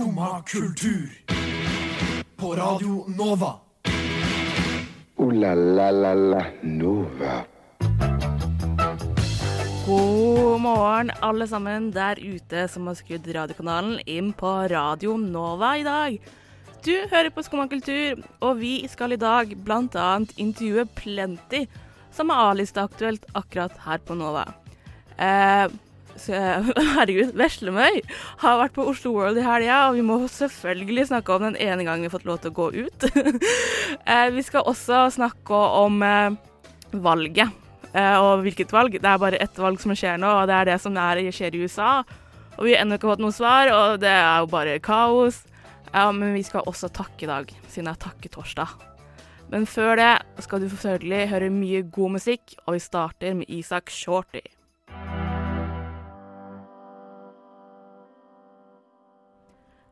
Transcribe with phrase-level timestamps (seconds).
[0.00, 1.08] Skumma kultur.
[2.36, 3.54] På Radio Nova.
[5.16, 7.44] O-la-la-la-la Nova.
[9.86, 15.84] God morgen, alle sammen der ute som har skrudd radiokanalen inn på Radio Nova i
[15.84, 16.16] dag.
[16.80, 20.08] Du hører på Skumma kultur, og vi skal i dag bl.a.
[20.40, 21.66] intervjue Plenty,
[22.08, 24.48] som er A-listeaktuelt akkurat her på Nova.
[25.20, 25.68] Eh,
[26.94, 28.00] herregud, Veslemøy
[28.42, 31.86] har vært på Oslo World i helga, og vi må selvfølgelig snakke om den ene
[31.86, 33.06] gangen vi har fått lov til å gå ut.
[34.10, 36.36] eh, vi skal også snakke om eh,
[36.92, 37.56] valget.
[37.90, 38.98] Eh, og hvilket valg?
[38.98, 41.56] Det er bare ett valg som skjer nå, og det er det som er, skjer
[41.56, 41.92] i USA.
[42.58, 45.42] Og vi har ennå ikke fått noe svar, og det er jo bare kaos.
[45.90, 48.76] Men vi skal også takke i dag, siden det er takketorsdag.
[49.50, 53.90] Men før det skal du selvfølgelig høre mye god musikk, og vi starter med Isak
[53.90, 54.44] Shorty.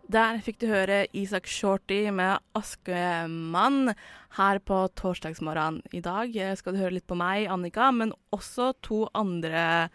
[0.09, 3.93] Der fikk du høre Isak Shorty med 'Askemann'
[4.39, 5.83] her på torsdagsmorgen.
[5.93, 9.91] I dag eh, skal du høre litt på meg, Annika, men også to andre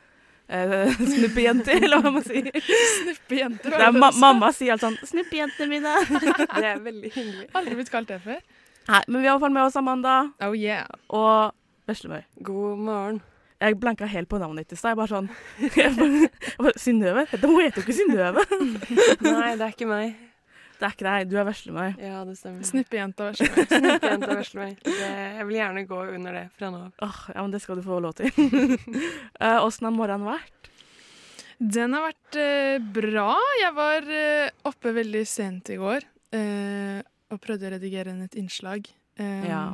[0.54, 2.54] uh, snuppejenter, eller hva man sier.
[2.54, 3.74] Snuppejenter.
[3.74, 5.98] Det er ma mamma sier alt sånn 'Snuppejentene mine'.
[6.62, 7.50] Det er veldig hyggelig.
[7.58, 8.42] Aldri blitt kalt det før.
[8.94, 10.86] Nei, men vi har i hvert fall med oss Amanda Oh yeah.
[11.10, 11.56] og
[11.90, 12.22] Veslemøy.
[12.44, 13.24] God morgen.
[13.62, 14.94] Jeg blanka helt på navnet ditt i stad.
[14.94, 15.30] Jeg bare sånn
[15.80, 17.26] jeg bare, jeg bare, Synnøve?
[17.32, 18.46] Dette hun heter jo ikke Synnøve.
[19.38, 20.16] Nei, det er ikke meg.
[20.80, 21.30] Det er ikke deg.
[21.32, 21.90] Du er Veslemøy.
[22.02, 22.66] Ja, det stemmer.
[22.68, 23.68] Snippejenta Veslemøy.
[23.78, 24.74] Snuppejenta Veslemøy.
[24.90, 26.96] Jeg vil gjerne gå under det fra nå av.
[27.08, 28.34] Åh, ja, men det skal du få lov til.
[28.34, 30.72] Åssen uh, har morgenen vært?
[31.64, 33.30] Den har vært uh, bra.
[33.62, 37.00] Jeg var uh, oppe veldig sent i går eh,
[37.34, 38.90] og prøvde å redigere inn et innslag.
[39.20, 39.66] Eh, Ja.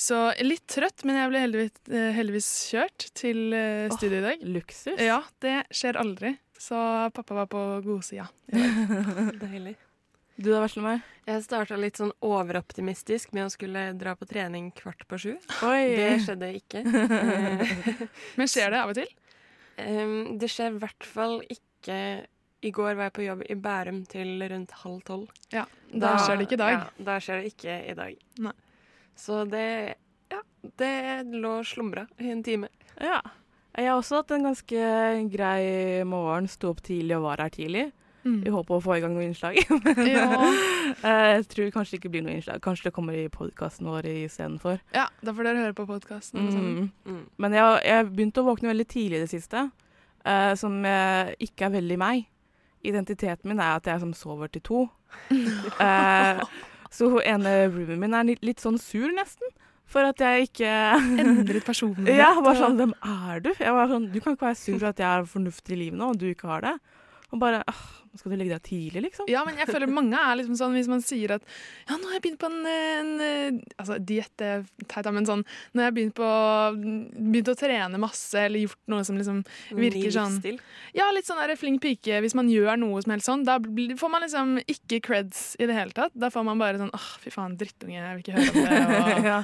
[0.00, 4.44] Så litt trøtt, men jeg ble heldigvis, eh, heldigvis kjørt til eh, studio i dag.
[4.56, 4.96] Luksus.
[4.96, 6.34] Ja, det skjer aldri.
[6.60, 6.76] Så
[7.16, 8.28] pappa var på godsida.
[9.44, 9.76] Deilig.
[10.40, 11.02] Du da, Veslemøy?
[11.28, 15.34] Jeg starta litt sånn overoptimistisk med å skulle dra på trening kvart på sju.
[15.68, 15.82] Oi.
[15.98, 16.80] Det skjedde ikke.
[18.40, 19.12] Men skjer det av og til?
[19.80, 21.98] Um, det skjer i hvert fall ikke
[22.60, 25.28] I går var jeg på jobb i Bærum til rundt halv tolv.
[25.52, 26.74] Ja, Da skjer det ikke i dag.
[26.78, 28.26] Ja, da skjer det ikke i dag.
[28.48, 28.56] Nei.
[29.20, 29.94] Så det
[30.32, 30.40] Ja,
[30.78, 30.92] det
[31.34, 32.68] lå og slumra i en time.
[33.00, 33.20] Ja.
[33.76, 34.84] Jeg har også hatt en ganske
[35.32, 36.46] grei morgen.
[36.50, 37.88] Sto opp tidlig og var her tidlig.
[38.24, 38.42] Mm.
[38.44, 39.56] I håp om å få i gang noe innslag.
[40.10, 40.26] Ja.
[41.06, 42.60] Eh, jeg tror kanskje det ikke blir noe innslag.
[42.64, 44.80] Kanskje det kommer i podkasten vår istedenfor.
[44.94, 46.48] ja, da får dere høre på podkasten.
[46.50, 46.90] Mm.
[47.06, 47.22] Mm.
[47.38, 49.70] Men jeg har- jeg begynte å våkne veldig tidlig i det siste,
[50.26, 52.26] uh, som ikke er veldig meg.
[52.84, 54.82] Identiteten min er at jeg som sover til to.
[55.80, 56.42] Eh,
[56.90, 59.52] så hun ene roomien min er litt, sånn sur, nesten.
[59.90, 60.70] For at jeg ikke
[61.22, 62.14] Endret personlighet.
[62.20, 63.48] Ja, bare sånn Hvem er du?
[63.58, 65.98] Jeg var sånn, Du kan ikke være sur for at jeg er fornuftig i livet
[65.98, 66.74] nå, og du ikke har det.
[67.30, 67.80] Og bare «Åh,
[68.18, 69.28] Skal du legge deg tidlig, liksom?
[69.30, 71.44] Ja, men jeg føler mange er liksom sånn hvis man sier at
[71.86, 75.82] ja, nå har jeg begynt på en, en Altså, diett er teit, men sånn Nå
[75.82, 76.30] har jeg begynt på
[76.80, 79.44] Begynt å trene masse eller gjort noe som liksom
[79.78, 80.58] virker sånn livsstil.
[80.96, 82.18] Ja, litt sånn der flink pike.
[82.24, 85.76] Hvis man gjør noe som helst sånn, da får man liksom ikke creds i det
[85.76, 86.14] hele tatt.
[86.18, 88.98] Da får man bare sånn åh, fy faen, drittunge, jeg vil ikke høre om det.
[88.98, 89.24] Og...
[89.32, 89.38] ja.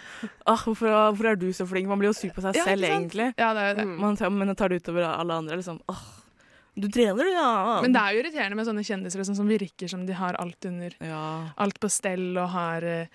[0.52, 1.90] Åh, hvorfor, hvorfor er du så flink?
[1.90, 3.30] Man blir jo sur på seg Ja, selv, egentlig.
[3.38, 3.88] Ja, det er det.
[3.88, 3.96] Mm.
[4.02, 5.60] Man tar, men det tar det utover alle andre.
[5.62, 6.06] liksom, åh,
[6.76, 7.80] du trener, du, ja.
[7.82, 10.64] Men det er jo irriterende med sånne kjendiser liksom, som virker som de har alt
[10.68, 11.22] under ja.
[11.56, 13.06] alt på stell og har eh,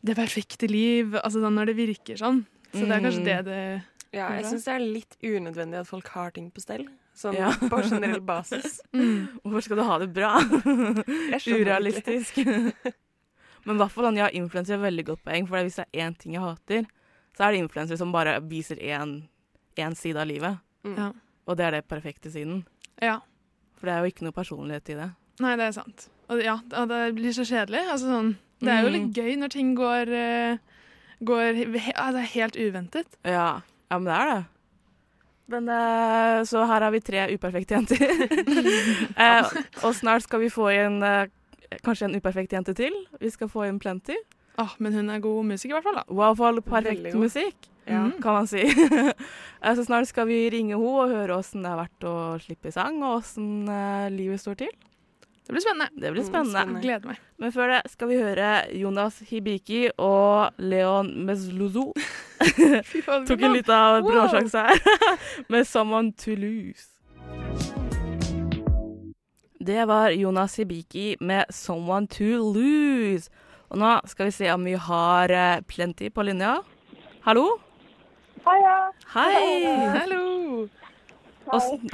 [0.00, 1.12] det perfekte liv.
[1.20, 2.42] Altså sånn når det virker sånn.
[2.72, 3.28] Så det er kanskje Mm.
[3.28, 3.82] det det
[4.16, 6.86] Ja, jeg syns det er litt unødvendig at folk har ting på stell.
[7.16, 7.50] Sånn Ja.
[7.52, 8.80] på generell basis.
[9.44, 10.32] Hvorfor skal du ha det bra?
[11.46, 12.36] Urealistisk.
[13.64, 15.46] Men i hvert fall ja, influenser er veldig godt poeng.
[15.48, 16.88] For hvis det er én ting jeg hater,
[17.36, 19.20] så er det influensere som bare viser én
[19.80, 20.58] én side av livet.
[20.84, 20.96] Mm.
[20.98, 21.12] Ja.
[21.48, 22.64] Og det er det perfekte siden.
[23.02, 23.18] Ja.
[23.78, 25.10] For det er jo ikke noe personlighet i det.
[25.42, 26.08] Nei, det er sant.
[26.30, 27.82] Og ja, og det blir så kjedelig.
[27.90, 28.32] Altså, sånn,
[28.62, 29.14] det er jo litt Mm.
[29.16, 30.58] gøy når ting går, eh,
[31.24, 33.06] går he altså, helt uventet.
[33.24, 33.60] Ja.
[33.90, 34.44] ja, men det er det.
[35.52, 37.98] Men uh, Så her har vi tre uperfekte jenter.
[39.18, 39.50] uh,
[39.84, 41.26] og snart skal vi få inn uh,
[41.84, 42.94] kanskje en uperfekt jente til.
[43.20, 44.16] Vi skal få inn Plenty.
[44.62, 45.98] Åh, men hun er god musiker, i hvert fall.
[46.00, 46.04] da.
[46.12, 48.04] Wow, for fall perfekt musikk, Ja.
[48.06, 48.22] Mm.
[48.22, 48.62] kan man si.
[49.62, 52.66] Eh, så snart skal vi ringe henne og høre åssen det har vært å slippe
[52.66, 54.72] i sang, og åssen uh, livet står til.
[55.46, 55.86] Det blir spennende.
[55.94, 56.58] Det blir Mm, spennende.
[56.58, 56.80] spennende.
[56.82, 57.20] Gleder meg.
[57.38, 61.92] Men før det skal vi høre Jonas Hibiki og Leon Mesluzo.
[63.30, 64.10] Tok en liten Wow.
[64.10, 64.82] bråsjanse her.
[65.48, 66.88] Med 'Someone to Lose'.
[69.60, 72.24] Det var Jonas Hibiki med 'Someone to
[72.54, 73.28] Lose'.
[73.70, 76.58] Og nå skal vi se om vi har eh, Plenty på linja.
[77.22, 77.60] Hallo?
[78.44, 78.76] Heia.
[79.14, 79.64] Hei!
[79.98, 80.68] Hallo!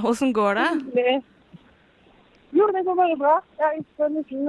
[0.08, 0.68] Åssen går det?
[2.52, 3.34] Jo, det går bare bra.
[3.58, 4.44] Jeg er ikke på en liten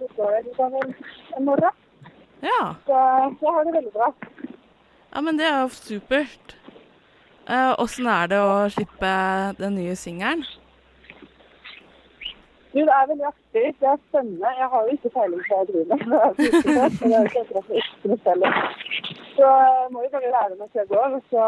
[0.00, 0.82] det utover
[1.38, 1.74] en morgen.
[2.42, 2.60] Ja.
[2.86, 2.96] Så
[3.40, 4.08] jeg har det veldig bra.
[5.14, 6.56] ja, men det er jo supert.
[7.48, 9.12] Eh, Åssen er det å slippe
[9.60, 10.44] den nye singelen?
[12.74, 13.66] Jo, det er veldig artig.
[13.80, 14.48] Det er spennende.
[14.58, 16.10] Jeg har jo ikke peiling på hva jeg driver med.
[19.36, 19.88] Så er selv.
[19.88, 21.44] Så må jo bare lære meg jeg går, og så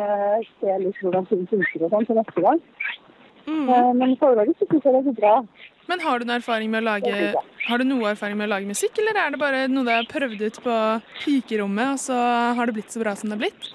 [0.00, 2.62] eh, se litt hvordan ting funker og sånn til neste gang.
[3.50, 5.34] Eh, men foreløpig så syns jeg det går bra.
[5.90, 7.14] Men har du, noe erfaring med å lage,
[7.66, 10.08] har du noe erfaring med å lage musikk, eller er det bare noe du har
[10.10, 10.76] prøvd ut på
[11.24, 12.18] pikerommet, og så
[12.56, 13.70] har det blitt så bra som det har blitt?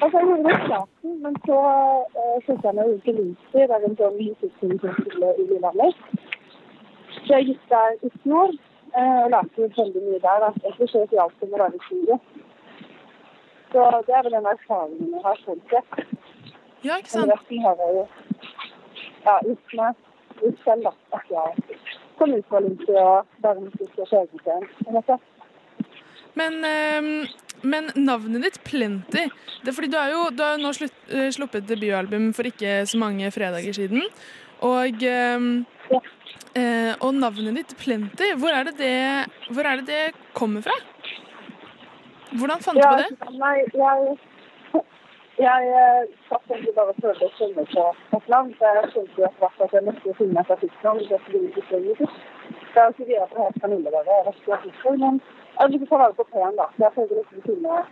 [0.00, 1.60] Altså, jeg gjorde det i starten, men så
[2.16, 5.96] uh, fulgte jeg meg Ulike Lyser, det er en sånn musikkskole i Lillehammer.
[7.16, 10.44] Så jeg gikk der i fjor eh, og lærte veldig mye der.
[10.44, 10.50] Da.
[10.64, 12.18] Egentlig så hjalp det med studio.
[13.72, 15.90] Så det er vel den erfaringen jeg har fått sett.
[16.82, 17.32] Ja, ikke Men sant?
[17.34, 18.06] resten har jeg jo
[19.26, 19.94] ja, gjort meg
[20.42, 20.92] ut selv, da.
[21.18, 21.78] At jeg
[22.18, 25.18] kom ut på Olympi og bare musikk og en måte.
[26.34, 27.26] Men, ehm,
[27.62, 29.28] men navnet ditt, Plenty
[29.60, 32.48] det er fordi Du har jo, du har jo nå slutt, eh, sluppet debutalbum for
[32.48, 34.02] ikke så mange fredager siden.
[34.60, 35.02] Og,
[35.98, 38.94] eh, og navnet ditt, Plenty, hvor er, det det,
[39.64, 40.02] er det det
[40.34, 40.76] kommer fra?
[42.38, 43.38] Hvordan fant du på det?
[43.40, 44.18] Nei, jeg,
[45.40, 47.86] jeg eh, satt egentlig bare og prøvde å finne på
[48.18, 48.52] et navn.
[48.58, 51.02] Så jeg skjønte jo etter hvert at jeg måtte finne et artikkelnavn.
[51.10, 52.20] Det skulle ikke stå musikk.
[52.70, 54.06] Så jeg greid på helt.
[54.10, 55.20] Jeg vet ikke artister, men
[55.58, 56.70] jeg vil ikke ta vare på P-en, da.
[56.76, 57.82] Så jeg prøvde liksom å finne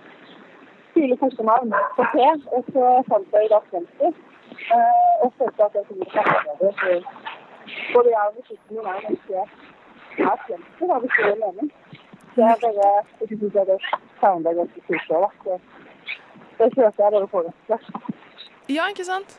[0.94, 4.22] tidlig kosenavn navn på P, og så fant jeg da 50.
[4.76, 7.02] Eh, og følte at jeg kunne snakke med det.
[7.94, 9.48] Både jeg og musikken min er ganske er
[10.18, 11.72] 50, da, hvis det gir mening.
[12.34, 12.86] Så jeg bare
[13.20, 13.78] jeg synes jeg det
[14.20, 15.58] sounder ganske kult òg, da.
[16.56, 17.80] Så det kjørte jeg bare det.
[18.76, 19.38] Ja, ikke sant?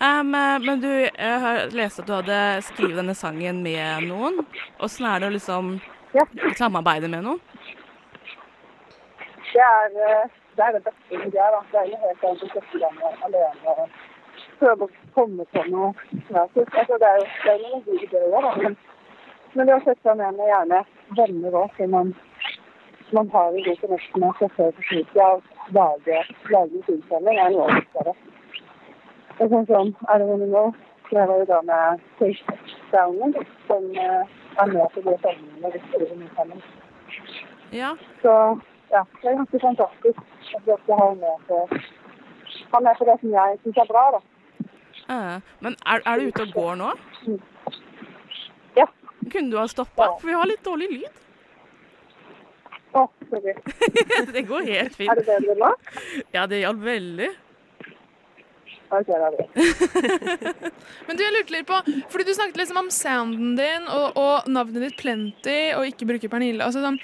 [0.00, 0.22] Eh,
[0.66, 4.44] men du, jeg har lest at du hadde skrevet denne sangen med noen.
[4.80, 5.78] Åssen er det å liksom
[6.14, 6.24] Ja.
[6.56, 7.40] samarbeide med noen?
[9.52, 11.30] Det er, eh, det er det beste som det.
[11.72, 12.96] Det er jo helt annet å sette gang
[13.26, 13.88] alene og
[14.60, 15.92] prøve å komme på noe
[16.28, 16.78] kreativt.
[16.78, 18.54] Altså, det er jo det er noen gode ideer, da.
[18.62, 18.78] Men,
[19.54, 20.80] men det å sette seg ned med gjerne
[21.18, 22.12] venner òg, som man,
[23.16, 25.42] man har en god connection med seg selv på slutten av
[25.78, 26.20] lage,
[26.94, 27.38] innsamling.
[27.38, 28.14] er noe det viktigere.
[29.38, 30.72] Det er sånn som I Don't Wanna Know,
[31.08, 32.56] så jeg var jo da med Take
[32.92, 33.36] Downen,
[33.68, 34.32] som eh,
[34.62, 36.64] er med på de sangene vi skriver mye sammen.
[37.72, 37.92] Ja.
[38.22, 38.32] Så
[38.90, 40.18] ja, det er ganske fantastisk
[40.56, 41.60] at vi også har med på,
[42.72, 44.20] har med på det som jeg syns er bra, da.
[45.08, 46.90] Eh, men er, er du ute og går nå?
[48.76, 48.86] Ja.
[49.32, 50.12] Kunne du ha stoppa?
[50.20, 51.22] For vi har litt dårlig lyd.
[52.96, 53.54] Å, sorry.
[54.34, 55.12] det går helt fint.
[55.12, 55.72] Er det bedre nå?
[56.34, 57.30] Ja, det hjalp veldig.
[58.88, 59.44] Da kjører vi.
[61.08, 64.48] Men du, jeg lurte litt på, fordi du snakket liksom om sounden din og, og
[64.48, 66.64] navnet ditt Plenty og ikke bruke Pernille.
[66.64, 66.96] Altså, sånn,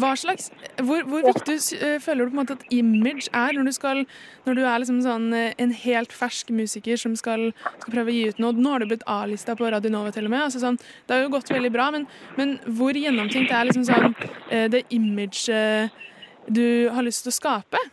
[0.00, 0.48] hva slags,
[0.80, 4.02] hvor, hvor viktig uh, føler du på en måte at image er når du, skal,
[4.48, 7.50] når du er liksom sånn, eh, en helt fersk musiker som skal,
[7.82, 8.56] skal prøve å gi ut noe?
[8.56, 10.46] Nå har du blitt A-lista på Radio Nova til og med.
[10.46, 12.08] Altså, sånn, det har jo gått veldig bra, men,
[12.40, 15.92] men hvor gjennomtenkt er liksom sånn, uh, det image uh,
[16.48, 17.84] du har lyst til å skape?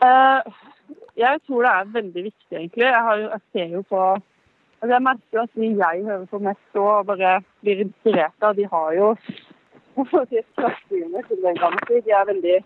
[0.00, 0.52] Eh,
[1.20, 2.86] jeg tror det er veldig viktig, egentlig.
[2.86, 4.00] Jeg, har jeg ser jo på
[4.80, 8.54] altså Jeg merker jo at de jeg hører på mest og bare blir inspirert av,
[8.56, 9.10] de har jo
[10.00, 11.82] klassesynet til den gangen.
[11.88, 12.56] De er veldig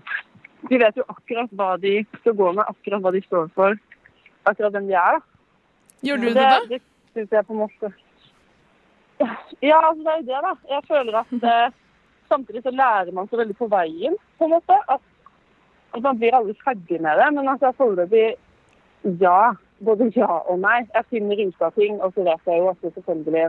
[0.70, 3.74] De vet jo akkurat hva de skal gå med, akkurat hva de står for,
[4.46, 5.18] akkurat hvem de er.
[6.06, 6.60] Gjør du det, da?
[6.70, 6.80] Det
[7.12, 7.90] syns jeg på en måte
[9.62, 10.54] Ja, altså det er jo det, da.
[10.70, 11.58] Jeg føler at det,
[12.30, 14.78] samtidig så lærer man så veldig på veien, på en måte.
[14.88, 15.02] At,
[15.94, 17.28] at man blir aldri ferdig med det.
[17.36, 18.34] Men altså foreløpig
[19.20, 19.54] ja.
[19.84, 20.80] Både ja og nei.
[20.94, 23.48] Jeg finner ut av ting, og så vet jeg jo også selvfølgelig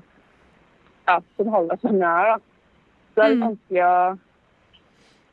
[1.08, 2.38] ja, som halvveis som jeg er, da.
[3.14, 3.46] Så det er litt Mm.
[3.50, 4.18] vanskelig å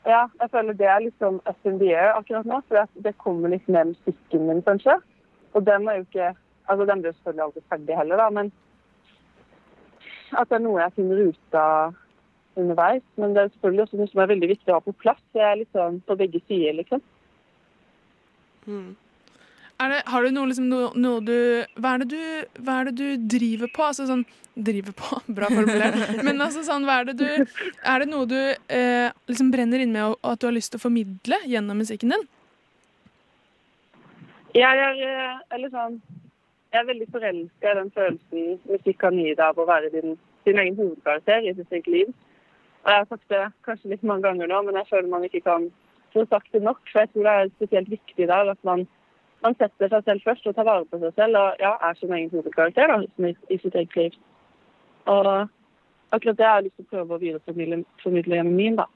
[0.05, 2.61] Ja, jeg føler det er sånn up in the air akkurat nå.
[2.69, 4.97] For det kommer litt med musikken min, kanskje.
[5.55, 6.35] Og den er jo ikke
[6.69, 8.53] Altså, den blir selvfølgelig aldri ferdig heller, da, men
[10.39, 11.95] at det er noe jeg finner ut av
[12.59, 13.05] underveis.
[13.21, 15.23] Men det er selvfølgelig også noe som er veldig viktig å ha på plass.
[15.37, 17.03] Jeg er litt sånn på begge sider, liksom.
[19.83, 21.37] Er det, har du noe, liksom, noe, noe du
[21.83, 23.89] hva er, det du hva er det du driver på?
[23.91, 26.19] Altså sånn Driver på, bra formulert.
[26.27, 27.29] Men altså sånn, hva er det du
[27.89, 30.81] Er det noe du eh, liksom brenner inn med, og at du har lyst til
[30.83, 32.27] å formidle gjennom musikken din?
[34.53, 35.97] Jeg er, eh, eller sånn,
[36.69, 40.19] jeg er veldig forelska i den følelsen musikk kan gi deg av å være din,
[40.45, 42.13] din egen hovedkarakter i sitt eget liv.
[42.83, 45.45] Og jeg har sagt det kanskje litt mange ganger nå, men jeg føler man ikke
[45.47, 45.69] kan
[46.13, 46.81] få sagt det nok.
[46.91, 48.87] For jeg tror det er spesielt viktig der at man
[49.43, 52.13] man setter seg selv først og tar vare på seg selv og ja, er sin
[52.15, 54.19] egen hovedkarakter da, i, i sitt eget liv.
[55.11, 55.31] Og
[56.15, 58.87] akkurat det har jeg lyst til å prøve å videreformidle formidle gjennom min, da.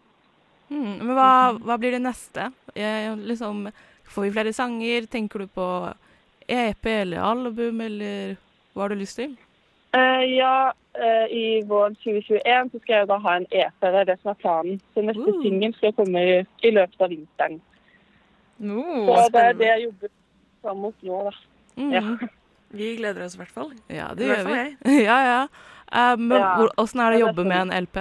[0.70, 1.30] Mm, men hva,
[1.62, 2.50] hva blir det neste?
[2.78, 3.66] Jeg, liksom,
[4.12, 5.10] får vi flere sanger?
[5.10, 5.66] Tenker du på
[6.46, 8.36] EP eller album, eller
[8.74, 9.34] hva har du lyst til?
[9.96, 14.08] Eh, ja, eh, i våren 2021 så skal jeg da ha en EP, det er
[14.10, 14.80] det som er planen.
[14.94, 15.42] Så neste Uh.
[15.44, 16.34] singel skal komme i,
[16.66, 17.60] i løpet av vinteren.
[18.60, 20.08] Uh, Så det er det jeg jobber
[20.62, 21.32] fram mot nå, da.
[21.76, 21.90] Mm.
[21.92, 22.02] Ja.
[22.76, 23.72] Vi gleder oss i hvert fall.
[23.88, 24.76] Ja, det gjør vi.
[25.08, 25.40] Ja, ja.
[25.92, 26.68] Uh, men Ja.
[26.82, 27.98] åssen er det å jobbe med en LP?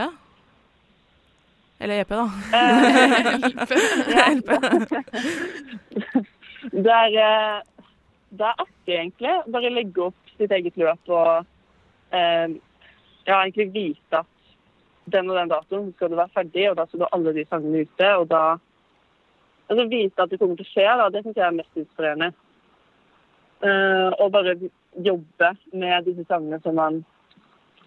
[1.80, 2.26] Eller EP, da.
[4.16, 4.30] Ja.
[4.34, 4.50] LP.
[6.72, 7.62] Det er,
[8.32, 9.34] det er artig, egentlig.
[9.54, 11.46] Bare legge opp sitt eget løp og
[12.16, 12.56] eh,
[13.26, 14.32] ja, egentlig vite at
[15.06, 17.46] den og den datoen skal du være ferdig, og da skal du ha alle de
[17.50, 18.10] sangene ute.
[18.22, 18.42] Og da
[19.70, 22.32] altså vite at det kommer til å skje, da, det syns jeg er mest inspirerende.
[23.66, 24.58] Eh, og bare
[25.06, 27.04] jobbe med disse sangene som man,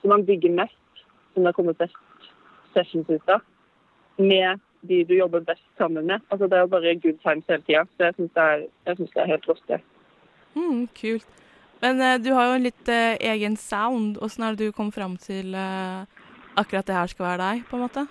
[0.00, 1.04] som man bygger mest,
[1.34, 1.98] som det har kommet best
[2.74, 3.44] sessions ut av,
[4.18, 6.20] med de du jobber best sammen med.
[6.30, 7.84] Altså Det er jo bare good times hele tida.
[7.96, 9.62] Så jeg syns det, jeg det er helt rått.
[9.68, 9.80] det.
[10.54, 11.26] Mm, kult.
[11.82, 14.18] Men eh, du har jo en litt eh, egen sound.
[14.24, 16.06] Åssen er det du kom fram til eh,
[16.58, 18.06] akkurat det her skal være deg, på en måte?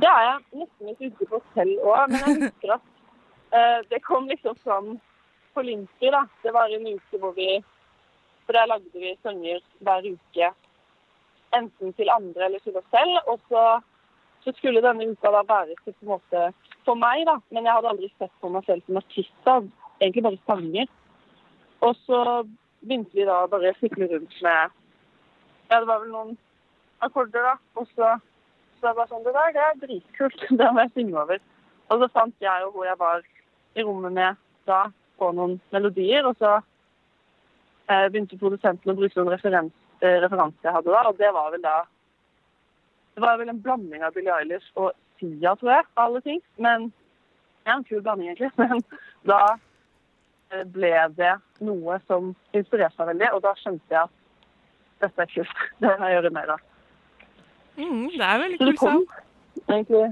[0.00, 2.88] Det er jeg nesten litt ute på selv òg, men jeg husker at
[3.58, 4.96] eh, det kom liksom fram
[5.54, 6.10] på Linky.
[6.10, 6.24] da.
[6.42, 7.62] Det var en uke hvor vi
[8.46, 10.50] For der lagde vi sanger hver uke.
[11.54, 13.20] Enten til andre eller til oss selv.
[13.30, 13.62] Og så,
[14.42, 16.48] så skulle denne uka da være til på en måte
[16.86, 17.36] for meg, da.
[17.54, 19.60] Men jeg hadde aldri sett på meg selv som artist Da.
[20.00, 20.90] egentlig bare sanger.
[21.82, 22.20] Og så
[22.82, 24.78] begynte vi da bare å fikle rundt med
[25.70, 26.36] Ja, det var vel noen
[27.02, 27.54] akkorder, da.
[27.80, 28.16] Og så
[28.82, 31.42] så jeg bare sånn, det der det er dritkult, det må jeg synge over.
[31.94, 33.22] Og så fant jeg jo hvor jeg var
[33.78, 34.80] i rommet med da,
[35.22, 36.56] på noen melodier, og så
[37.86, 41.54] eh, begynte produsenten å bruke noen referens, eh, referanser jeg hadde da, og det var
[41.54, 41.76] vel da
[43.12, 46.38] Det var vel en blanding av Billie Eilish og Sia, tror jeg, av alle ting.
[46.56, 46.86] Men
[47.66, 48.48] ja, en kul blanding, egentlig.
[48.62, 48.80] Men
[49.28, 49.58] da
[50.74, 54.18] ble det noe som inspirerte meg veldig, og da skjønte jeg at
[55.02, 55.62] dette er kult.
[55.82, 56.66] Det må jeg gjøre mer av.
[57.76, 59.06] Mm, det er veldig kult kom
[59.68, 60.10] egentlig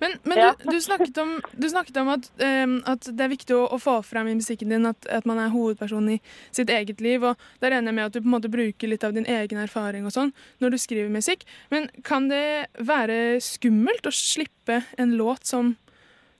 [0.00, 0.54] Men, men Ja.
[0.58, 2.30] du, du snakket om, du snakket om at,
[2.64, 5.38] um, at det er viktig å, å få frem i musikken din at, at man
[5.38, 6.18] er hovedperson i
[6.50, 7.22] sitt eget liv.
[7.22, 9.60] og Da regner jeg med at du på en måte bruker litt av din egen
[9.62, 10.32] erfaring og sånn
[10.64, 11.44] når du skriver musikk.
[11.70, 15.76] Men kan det være skummelt å slippe en låt som,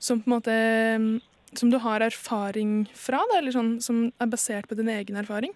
[0.03, 0.59] som på en måte
[1.61, 5.53] som du har erfaring fra, da, eller sånn som er basert på din egen erfaring?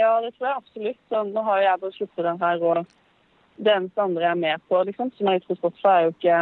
[0.00, 1.00] Ja, det tror jeg absolutt.
[1.08, 2.86] Så nå har jeg bare sluppet den her, og
[3.60, 6.14] det eneste andre jeg er med på, liksom, som er ute på Spotify, er jo
[6.14, 6.38] ikke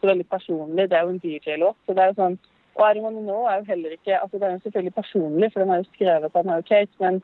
[0.00, 0.88] så veldig personlig.
[0.90, 1.78] Det er jo en DJ-låt.
[1.86, 2.38] så det er jo sånn,
[2.74, 5.62] Og I Don't Know er jo heller ikke altså Det er jo selvfølgelig personlig, for
[5.62, 7.22] den er jo skrevet av Mary Kate, men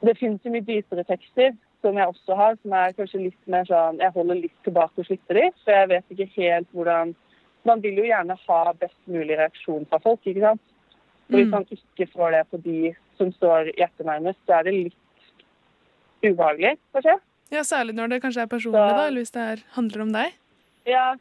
[0.00, 1.52] det finnes jo mye dypere tekster
[1.84, 5.06] som jeg også har, som er kanskje litt mer sånn Jeg holder litt tilbake og
[5.06, 7.12] slipper de, for jeg vet ikke helt hvordan
[7.64, 10.60] Man vil jo gjerne ha best mulig reaksjon fra folk, ikke sant?
[11.30, 11.50] Og hvis Mm.
[11.50, 14.94] man ikke får det på de som står hjertet nærmest, så er det litt
[16.22, 17.18] ubehagelig, kanskje.
[17.52, 20.12] Ja, Særlig når det kanskje er personlig, Så- da, eller hvis det er, handler om
[20.12, 20.32] deg.
[20.86, 21.14] Ja,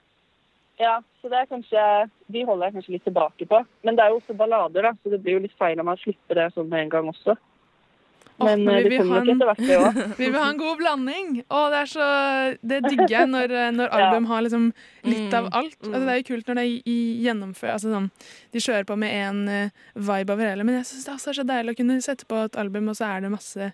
[0.79, 3.65] ja, så det er kanskje De holder jeg kanskje litt tilbake på.
[3.83, 5.97] Men det er jo også ballader, da, så det blir jo litt feil om man
[5.97, 7.37] slipper det sånn med en gang også.
[8.39, 9.97] Men eh, vi det vil kommer nok en- etter hvert, det òg.
[10.17, 11.27] Vi vil ha en god blanding.
[11.53, 12.07] Og det er så
[12.73, 14.65] Det digger jeg når, eh, når album har liksom
[15.03, 15.77] litt Mm, av alt.
[15.83, 16.65] Altså, det er jo kult når det
[17.23, 18.09] gjennomfører Altså sånn
[18.55, 21.45] De kjører på med én uh, vibe over hele, men jeg syns det er så
[21.53, 23.69] deilig å kunne sette på et album, og så er det masse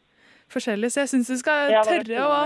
[0.49, 0.91] forskjellig.
[0.91, 2.37] Så jeg syns du skal tørre å.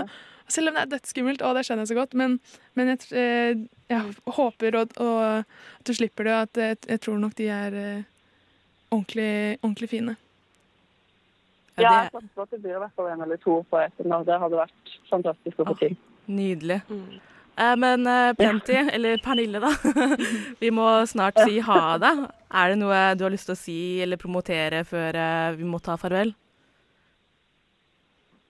[0.46, 2.34] Selv om det er dødsskummelt, og det skjønner jeg så godt, men,
[2.76, 3.54] men jeg, eh,
[3.88, 7.46] jeg håper og, og at du slipper det, og at jeg, jeg tror nok de
[7.48, 8.02] er eh,
[8.92, 10.16] ordentlig, ordentlig fine.
[11.76, 13.84] Ja, Ja, jeg satser på at det blir i hvert fall en eller to på
[14.06, 14.18] nå.
[14.26, 15.96] Det hadde vært fantastisk å få til.
[16.30, 16.80] Nydelig.
[16.88, 17.20] Mm.
[17.56, 18.84] Eh, men eh, ja.
[18.92, 19.70] eller Pernille, da.
[20.62, 22.14] vi må snart si ha det.
[22.50, 25.78] Er det noe du har lyst til å si eller promotere før eh, vi må
[25.82, 26.34] ta farvel?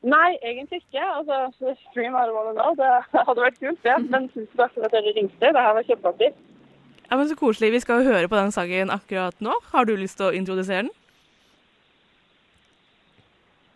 [0.04, 1.00] Nei, egentlig ikke.
[1.00, 2.72] Altså, stream er det nå.
[2.76, 3.94] Det hadde vært kult, det.
[4.12, 5.40] Men tusen takk for at dere ringte.
[5.48, 6.34] Det her var kjempeartig.
[7.04, 7.72] Ja, men Så koselig.
[7.72, 9.56] Vi skal jo høre på den sangen akkurat nå.
[9.72, 10.92] Har du lyst til å introdusere den?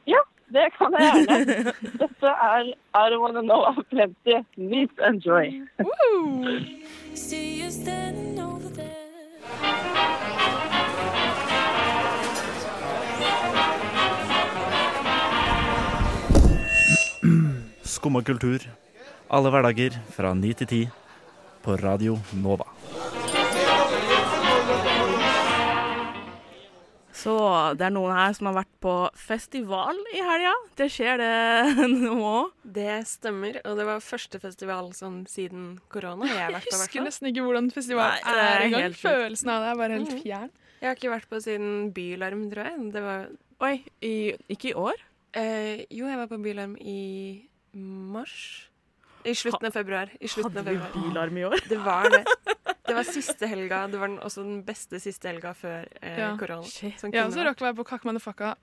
[0.09, 0.21] Ja,
[0.55, 1.73] det kan jeg gjerne.
[2.03, 4.39] Dette er I don't wanna know av Plenty.
[4.57, 5.51] Meet and joy.
[7.15, 8.95] See you standing over there.
[17.85, 18.65] Skumma kultur.
[19.29, 20.83] Alle hverdager fra 9 til 10
[21.65, 22.68] på Radio Nova.
[27.75, 30.53] Det er noen her som har vært på festival i helga.
[30.79, 32.53] Det skjer det nå òg.
[32.65, 36.79] Det stemmer, og det var første festival sånn siden korona jeg har Jeg vært på.
[36.83, 38.97] husker nesten ikke hvordan festival Nei, er er engang.
[39.03, 40.23] Følelsen av det er bare helt Mhm.
[40.23, 40.51] fjern.
[40.81, 42.93] Jeg har ikke vært på siden Bylarm, tror jeg.
[42.93, 43.27] Det var,
[43.61, 44.95] Oi, i, ikke i år?
[45.35, 48.69] eh, jo, jeg var på Bylarm i mars.
[49.27, 50.09] I slutten av februar.
[50.23, 51.11] I slutten Hadde av vi februar.
[51.11, 51.69] bilarm i år?
[51.69, 52.25] Det var det.
[52.89, 53.83] Det var siste helga.
[53.93, 56.35] Det var den, også den beste siste helga før eh, Ja.
[56.41, 56.67] korona.
[56.67, 57.03] Shit.
[57.13, 57.45] ja, vært.
[57.53, 58.55] rakk å være på Kakk Motherfucka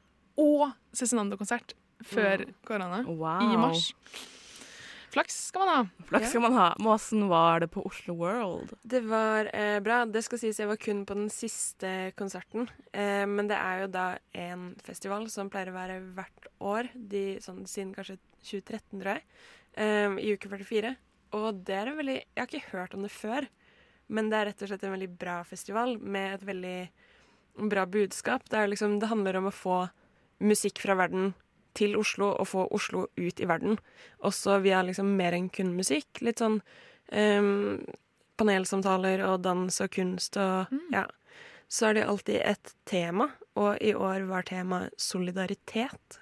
[0.41, 3.03] og Cezinando-konsert før korona.
[3.07, 3.53] Wow.
[3.53, 3.91] I mars.
[5.15, 6.05] Flaks skal man ha.
[6.09, 6.65] Flaks skal man ha.
[6.81, 8.73] Men var det på Oslo World?
[8.83, 10.01] Det var eh, bra.
[10.05, 12.67] Det skal sies jeg var kun på den siste konserten.
[12.91, 17.23] Eh, men det er jo da en festival som pleier å være hvert år, de,
[17.39, 19.23] sånn, siden kanskje 2013, tror jeg,
[19.79, 20.91] eh, i uke 44.
[21.39, 23.47] Og det er en veldig Jeg har ikke hørt om det før,
[24.07, 26.77] men det er rett og slett en veldig bra festival med et veldig
[27.71, 28.45] bra budskap.
[28.49, 29.79] Det, er liksom, det handler om å få
[30.43, 31.33] musikk fra verden
[31.75, 33.79] til Oslo og få Oslo ut i verden.
[34.27, 36.21] Også via liksom mer enn kun musikk.
[36.23, 36.59] Litt sånn
[37.11, 37.83] um,
[38.39, 41.07] panelsamtaler og dans og kunst og ja.
[41.71, 43.25] Så er det alltid et tema,
[43.57, 46.19] og i år var temaet solidaritet.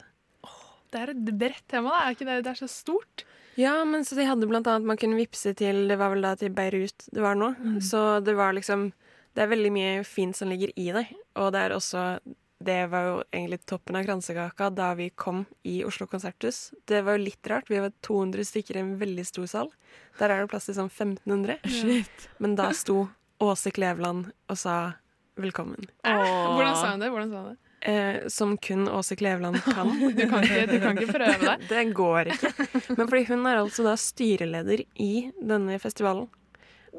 [0.93, 1.97] Det er et bredt tema, da.
[2.05, 2.37] Er ikke det?
[2.45, 3.25] Det er så stort.
[3.55, 6.31] Ja, men så de hadde blant annet Man kunne vippse til Det var vel da
[6.39, 7.51] til Beirut det var nå.
[7.81, 8.91] Så det var liksom
[9.36, 11.05] Det er veldig mye fint som ligger i det.
[11.36, 12.19] Og det er også
[12.63, 16.72] Det var jo egentlig toppen av kransekaka da vi kom i Oslo konserthus.
[16.88, 17.69] Det var jo litt rart.
[17.69, 19.72] Vi var 200 stykker i en veldig stor sal.
[20.19, 21.60] Der er det plass til sånn 1500.
[21.67, 22.29] Shit.
[22.39, 23.10] Men da sto
[23.43, 24.93] Åse Kleveland og sa
[25.36, 25.89] velkommen.
[26.07, 26.55] Åh.
[26.55, 27.10] Hvordan sa hun det?
[27.12, 27.60] Hvordan sa hun det?
[27.83, 29.89] Eh, som kun Åse Kleveland kan.
[30.15, 31.65] Du kan ikke, du kan ikke prøve deg.
[31.71, 32.51] Det går ikke.
[32.95, 36.29] Men fordi hun er altså da styreleder i denne festivalen.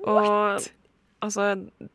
[0.05, 0.61] Og
[1.25, 1.47] altså,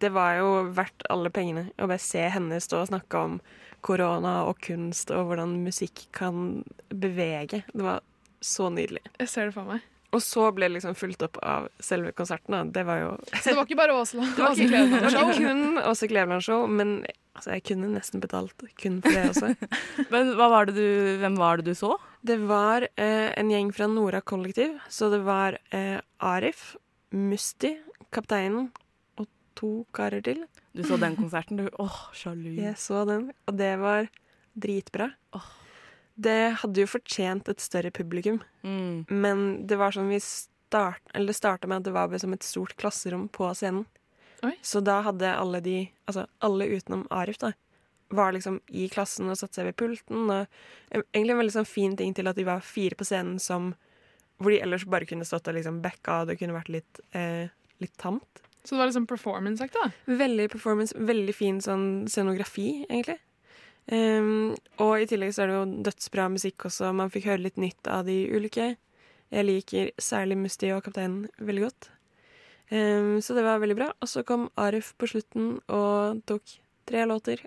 [0.02, 3.38] det var jo verdt alle pengene å bare se henne stå og snakke om
[3.86, 7.62] korona og kunst og hvordan musikk kan bevege.
[7.70, 8.02] Det var
[8.42, 9.04] så nydelig.
[9.20, 9.86] Jeg ser det for meg.
[10.16, 12.72] Og så ble det liksom fulgt opp av selve konserten.
[12.74, 14.26] Det var jo Så det var ikke bare Åsla.
[14.36, 16.96] Det var ikke, det var ikke kun Åse Kleveland-show, men
[17.38, 19.52] altså, jeg kunne nesten betalt kun for det også.
[20.14, 20.88] Men hva var det du,
[21.22, 21.94] hvem var det du så?
[22.26, 26.72] Det var eh, en gjeng fra Nora kollektiv, så det var eh, Arif,
[27.14, 27.76] Musti,
[28.10, 28.72] Kapteinen
[29.22, 30.42] og to karer til.
[30.74, 31.70] Du så den konserten, du.
[31.82, 32.56] Åh, sjalu.
[32.58, 34.10] Jeg så den, og det var
[34.58, 35.12] dritbra.
[36.20, 39.06] Det hadde jo fortjent et større publikum, Mm.
[39.10, 42.76] men det var sånn vi start, eller starta med at det var som et stort
[42.78, 43.86] klasserom på scenen.
[44.44, 44.54] Oi.
[44.62, 47.54] Så da hadde alle de, altså alle utenom Arif, da,
[48.12, 50.30] var liksom i klassen og satte seg ved pulten.
[50.32, 53.76] Og egentlig en veldig sånn fin ting til at de var fire på scenen som
[54.40, 57.50] Hvor de ellers bare kunne stått og liksom backa, og det kunne vært litt, eh,
[57.82, 58.40] litt tamt.
[58.64, 59.90] Så det var liksom performance-aktig, da?
[60.08, 63.18] Veldig performance, veldig fin sånn scenografi, egentlig.
[63.88, 66.92] Ehm, og i tillegg så er det jo dødsbra musikk også.
[66.96, 68.76] Man fikk høre litt nytt av de ulike.
[69.30, 71.90] Jeg liker særlig Musti og Kapteinen veldig godt.
[72.70, 73.92] Um, så det var veldig bra.
[74.02, 76.58] Og så kom Arif på slutten og tok
[76.90, 77.46] tre låter.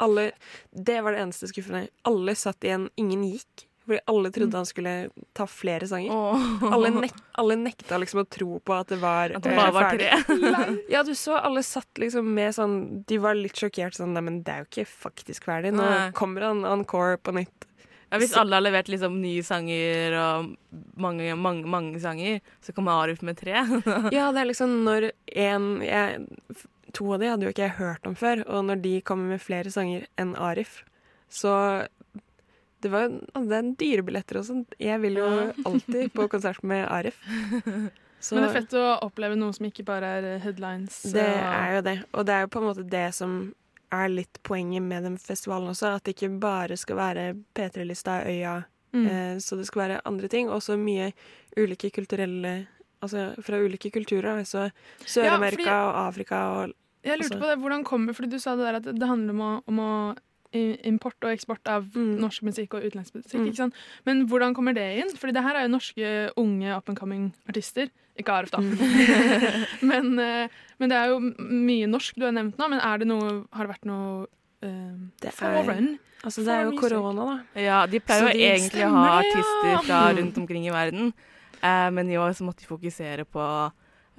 [0.00, 0.32] Alle
[0.72, 1.88] Det var det eneste skuffende.
[2.08, 2.88] Alle satt igjen.
[2.96, 3.66] Ingen gikk.
[3.84, 6.12] Fordi alle trodde han skulle ta flere sanger.
[6.14, 6.72] Oh.
[6.72, 9.74] Alle, nek alle nekta liksom å tro på at det var, At det eh, bare
[9.74, 10.76] var tre.
[10.92, 12.76] Ja, du så alle satt liksom med sånn
[13.08, 15.74] De var litt sjokkert sånn Nei, men det er jo ikke faktisk ferdig.
[15.74, 16.08] Nå Nei.
[16.16, 17.66] kommer han encore på nytt.
[18.12, 20.50] Ja, hvis alle har levert liksom nye sanger og
[21.00, 23.56] mange, mange, mange sanger, så kommer Arif med tre.
[24.12, 25.70] Ja, det er liksom når en
[26.92, 29.40] To av de hadde jo ikke jeg hørt om før, og når de kommer med
[29.40, 30.82] flere sanger enn Arif,
[31.32, 31.54] så
[32.82, 34.62] det, var, altså, det er dyre billetter og sånn.
[34.82, 35.28] Jeg vil jo
[35.68, 37.18] alltid på konsert med Arif.
[38.22, 41.00] Så Men det er fett å oppleve noe som ikke bare er headlines.
[41.10, 41.94] Det er jo det.
[42.14, 43.32] Og det er jo på en måte det som
[43.92, 45.96] er litt poenget med den festivalen også.
[45.98, 47.24] At det ikke bare skal være
[47.56, 48.60] P3-lista Øya,
[48.92, 49.06] Mm.
[49.08, 50.50] eh, så det skal være andre ting.
[50.52, 51.14] Også mye
[51.56, 52.66] ulike kulturelle
[53.02, 54.36] Altså fra ulike kulturer.
[54.42, 54.66] Altså
[55.08, 58.52] Sør-Amerika ja, og Afrika og Jeg lurte altså- på det, hvordan kommer Fordi du sa
[58.54, 60.16] det der at det handler om å, om å
[60.52, 62.18] import og eksport av Mm.
[62.20, 63.34] norsk musikk og utenlandsk musikk.
[63.40, 63.46] Mm.
[63.48, 63.74] ikke sant?
[64.06, 65.10] Men hvordan kommer det inn?
[65.16, 67.88] Fordi det her er jo norske unge up and coming artister.
[68.18, 68.58] Ikke Arif, da.
[69.90, 72.68] men, eh, men det er jo mye norsk du har nevnt nå.
[72.68, 74.26] Men er det noe, har det vært noe
[74.62, 75.98] uh, Det er- foreign?
[76.22, 77.60] Altså, det er jo korona, da.
[77.60, 80.18] Ja, de pleier jo egentlig å ha artister fra Mm.
[80.20, 81.12] rundt omkring i verden.
[81.62, 83.42] Eh, men i år så måtte de fokusere på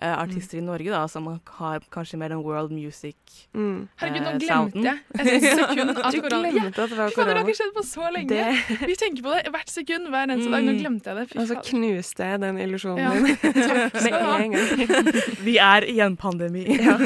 [0.01, 1.27] eh, artister i Norge, da, som
[1.59, 3.15] har kanskje mer den world music.
[3.53, 3.87] Mm.
[4.01, 7.09] Herregud, nå glemte Jeg jeg et sekund at Du korona Ja, glemte at det var
[7.09, 7.43] det har korona.
[7.43, 8.29] ikke skjedd på så lenge.
[8.29, 10.63] Det, Vi tenker på det hvert sekund hver eneste dag.
[10.63, 10.79] Nå Mm.
[10.81, 11.25] glemte jeg det.
[11.33, 13.11] Fy og så knuste jeg den illusjonen Ja.
[13.13, 13.23] din
[14.03, 14.61] med en gang.
[15.47, 16.65] Vi er i en pandemi.
[16.81, 16.97] Ja.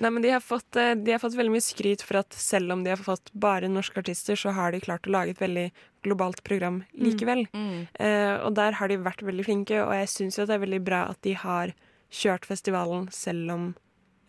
[0.00, 2.72] Nei, men de har, fått, eh, de har fått veldig mye skryt for at selv
[2.72, 5.66] om de har fått bare norske artister, så har de klart å lage et veldig
[6.06, 7.44] globalt program likevel.
[7.52, 7.84] Mm.
[8.00, 10.64] Eh, og der har de vært veldig flinke, og jeg syns jo at det er
[10.64, 11.74] veldig bra at de har
[12.08, 13.66] kjørt festivalen selv om,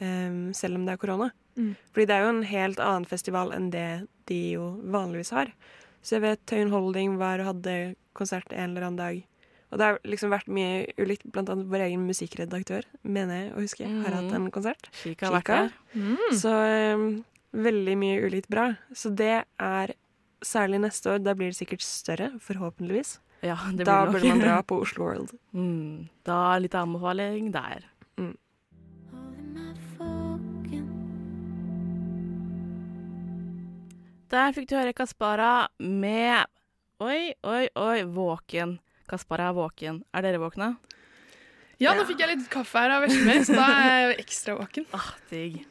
[0.04, 1.32] eh, selv om det er korona.
[1.56, 1.76] Mm.
[1.94, 5.56] Fordi det er jo en helt annen festival enn det de jo vanligvis har.
[6.02, 9.24] Så jeg vet Tøyen Holding var og hadde konsert en eller annen dag.
[9.72, 11.24] Og det har liksom vært mye ulikt.
[11.32, 14.92] Blant annet vår egen musikkredaktør, mener jeg å huske, har hatt en konsert.
[15.02, 15.74] Kika har vært der.
[15.96, 16.18] Mm.
[16.42, 17.06] Så um,
[17.56, 18.74] veldig mye ulikt bra.
[18.92, 19.96] Så det er
[20.44, 21.24] særlig neste år.
[21.24, 23.20] Da blir det sikkert større, forhåpentligvis.
[23.42, 25.32] Ja, det Da burde man dra på Oslo World.
[25.56, 26.12] Mm.
[26.28, 27.88] Da litt anbefaling der.
[34.32, 36.48] Der fikk du høre Kaspara med
[37.04, 38.78] Oi, oi, oi, våken.
[39.12, 40.02] Kaspara er våken.
[40.16, 40.74] Er dere våkne?
[41.82, 44.58] Ja, nå fikk jeg litt kaffe her av Veslemøy, så da er jeg jo ekstra
[44.60, 44.88] våken.
[44.98, 45.62] Ah, digg.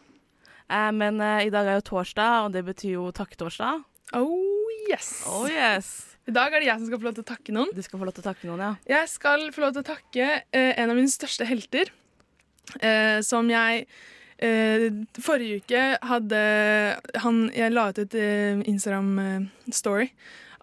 [0.70, 3.84] Eh, men eh, i dag er jo torsdag, og det betyr jo takketorsdag.
[4.18, 5.10] Oh yes.
[5.30, 5.90] Oh yes.
[6.28, 7.70] I dag er det jeg som skal få lov til å takke noen.
[7.74, 8.72] Du skal få lov til å takke noen, ja.
[8.90, 11.92] Jeg skal få lov til å takke eh, en av mine største helter,
[12.82, 13.86] eh, som jeg
[14.42, 14.86] eh,
[15.22, 16.42] Forrige uke hadde
[17.24, 20.10] han Jeg la ut et eh, Instagram-story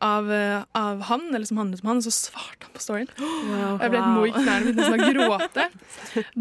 [0.04, 3.12] av, eh, av han, eller som handlet om han, og så svarte han på storyen.
[3.18, 5.68] Wow, Jeg ble helt mo i knærne, mine og å gråte.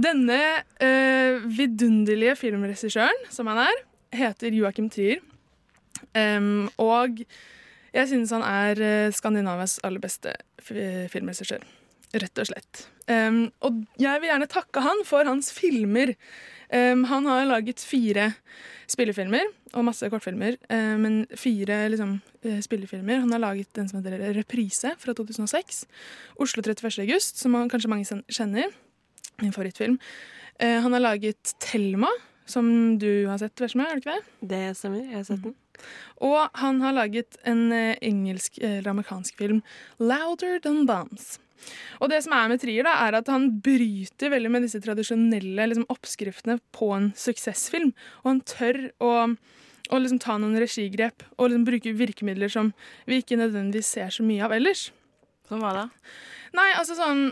[0.06, 0.40] Denne
[0.82, 3.82] uh, vidunderlige filmregissøren, som han er,
[4.16, 5.22] heter Joakim Trier.
[6.16, 7.22] Um, og
[7.96, 11.64] jeg synes han er eh, Skandinavias aller beste filmregissør.
[12.16, 12.82] Rett og slett.
[13.08, 16.12] Um, og jeg vil gjerne takke han for hans filmer.
[16.74, 18.30] Em, han har laget fire
[18.90, 23.22] spillefilmer og masse kortfilmer, uh, men fire liksom, uh, spillefilmer.
[23.24, 25.84] Han har laget den som heter Reprise fra 2006.
[26.42, 27.02] Oslo 31.
[27.04, 28.72] august, som han, kanskje mange kjenner.
[29.42, 29.98] Min favorittfilm.
[30.62, 32.10] Uh, han har laget Thelma,
[32.46, 34.50] som du har sett, Vesme, er det ikke det?
[34.54, 35.02] Det stemmer.
[35.04, 35.56] Jeg har sett den.
[36.24, 37.68] Og han har laget en
[38.00, 39.60] engelsk eller amerikansk film,
[40.00, 41.36] 'Louder Than Bombs'.
[42.00, 45.68] Og det som er med Trier, da, er at han bryter veldig med disse tradisjonelle
[45.70, 47.92] liksom, oppskriftene på en suksessfilm.
[48.24, 49.12] Og han tør å,
[49.90, 52.72] å liksom, ta noen regigrep og liksom, bruke virkemidler som
[53.08, 54.88] vi ikke nødvendigvis ser så mye av ellers.
[55.46, 55.88] Som hva da?
[56.56, 57.28] Nei, altså sånn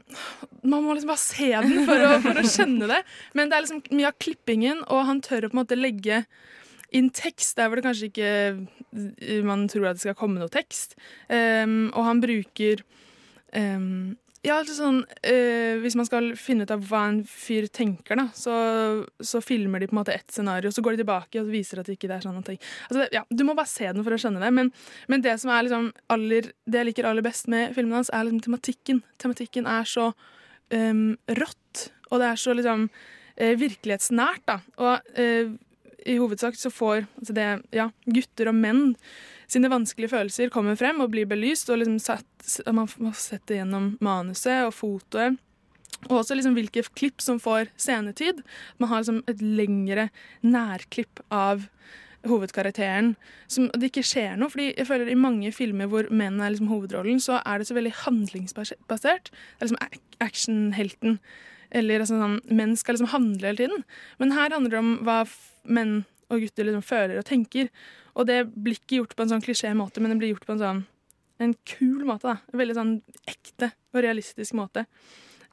[0.68, 3.00] Man må liksom bare se den for å, for å skjønne det.
[3.37, 6.24] Men det er liksom mye av klippingen, og han tør å på en måte legge
[6.94, 10.94] inn tekst der hvor det kanskje ikke man tror at det skal komme noe tekst.
[11.26, 12.84] Um, og han bruker
[13.57, 14.14] um,
[14.45, 18.27] ja, altså sånn, uh, Hvis man skal finne ut av hva en fyr tenker, da,
[18.37, 18.55] så,
[19.25, 21.88] så filmer de på en måte ett scenario, så går de tilbake og viser at
[21.88, 22.37] det ikke er sånn.
[22.37, 24.53] Altså, det, ja, du må bare se den for å skjønne det.
[24.53, 24.71] Men,
[25.09, 28.29] men det som er liksom aller, det jeg liker aller best med filmen hans, er
[28.29, 29.03] liksom tematikken.
[29.23, 31.07] Tematikken er så um,
[31.40, 32.88] rått, og det er så liksom
[33.37, 34.59] eh, virkelighetsnært, da.
[34.77, 35.55] Og eh,
[36.05, 38.83] i hovedsak så får altså det, ja, gutter og menn
[39.51, 43.61] sine vanskelige følelser kommer frem og blir belyst, og liksom satt, man får sett det
[43.61, 45.38] gjennom manuset og fotoet.
[46.09, 48.43] Og også liksom hvilke klipp som får scenetid.
[48.83, 50.09] Man har liksom et lengre
[50.45, 51.69] nærklipp av
[52.29, 53.14] hovedkarakteren.
[53.49, 54.53] Som det ikke skjer noe.
[54.53, 57.77] fordi jeg føler I mange filmer hvor menn er liksom hovedrollen, så er det så
[57.77, 58.81] veldig handlingsbasert.
[58.88, 59.83] Det er liksom
[60.25, 61.19] actionhelten.
[61.74, 63.84] Eller altså sånn, Menn skal liksom handle hele tiden.
[64.22, 65.20] Men her handler det om hva
[65.64, 67.70] menn og gutter liksom føler og tenker.
[68.14, 70.54] Og det blir ikke gjort på en sånn klisjé måte, men det blir gjort på
[70.54, 70.82] en sånn
[71.42, 72.30] en kul måte.
[72.30, 72.37] da.
[72.52, 72.94] En veldig sånn
[73.30, 74.87] ekte og realistisk måte.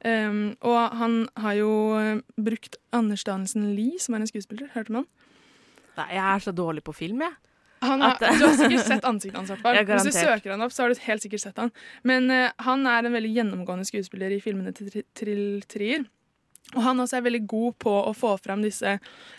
[0.02, 4.70] Um, og han har jo eh, brukt Anders Danielsen Lie, som er en skuespiller.
[4.74, 5.06] Hørte man?
[5.98, 7.51] Nei, jeg er så dårlig på film, jeg.
[7.82, 9.50] Han har, At- du har sikkert sett ansiktet hans.
[9.90, 11.72] Hvis du søker han opp, så har du helt sikkert sett han.
[12.06, 16.06] Men uh, han er en veldig gjennomgående skuespiller i filmene til Tri- Trill Trier.
[16.76, 18.94] Og han også er veldig god på å få fram disse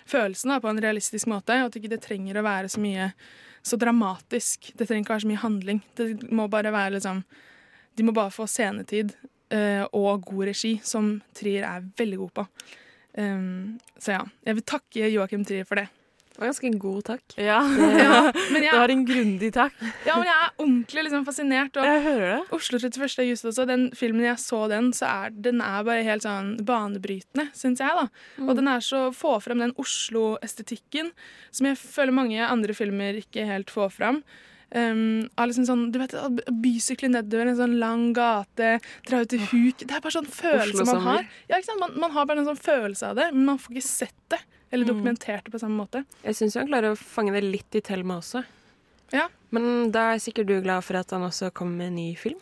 [0.09, 1.55] følelsene på en realistisk måte.
[1.63, 3.09] Og at ikke det trenger å være så mye
[3.63, 4.73] så dramatisk.
[4.75, 5.81] Det trenger ikke være så mye handling.
[5.97, 7.23] Det må bare være liksom
[7.95, 9.11] De må bare få scenetid
[9.53, 12.45] uh, og god regi, som Trier er veldig god på.
[13.17, 14.23] Um, så ja.
[14.45, 15.87] Jeg vil takke Joakim Trier for det.
[16.33, 17.35] Det var ganske god takk.
[17.37, 17.59] Ja.
[18.03, 19.73] Ja, men jeg- det var en grundig takk.
[20.07, 21.77] Ja, men jeg er ordentlig liksom, fascinert.
[21.77, 22.39] Og Jeg hører det.
[22.57, 23.19] Oslo 31.
[23.25, 27.49] august også, den filmen jeg så den, så er den er bare helt sånn banebrytende,
[27.53, 27.93] syns jeg.
[27.99, 28.07] da.
[28.47, 31.11] Og den er så få frem den Oslo-estetikken
[31.51, 34.23] som jeg føler mange andre filmer ikke helt får fram.
[34.73, 36.15] Um, av liksom sånn, du vet,
[36.63, 40.87] Bysykle nedover en sånn lang gate, dra ut i huk Det er bare sånn følelse
[40.89, 41.27] man har.
[41.51, 41.59] Ja?
[41.77, 44.39] Man, man har bare en sånn følelse av det, men man får ikke sett det.
[44.73, 44.95] Eller Mm.
[44.95, 46.03] dokumentert det på samme måte.
[46.25, 48.41] Jeg syns han klarer å fange det litt i Thelma også.
[49.13, 49.27] Ja.
[49.53, 52.39] Men da er sikkert du glad for at han også kommer med en ny film?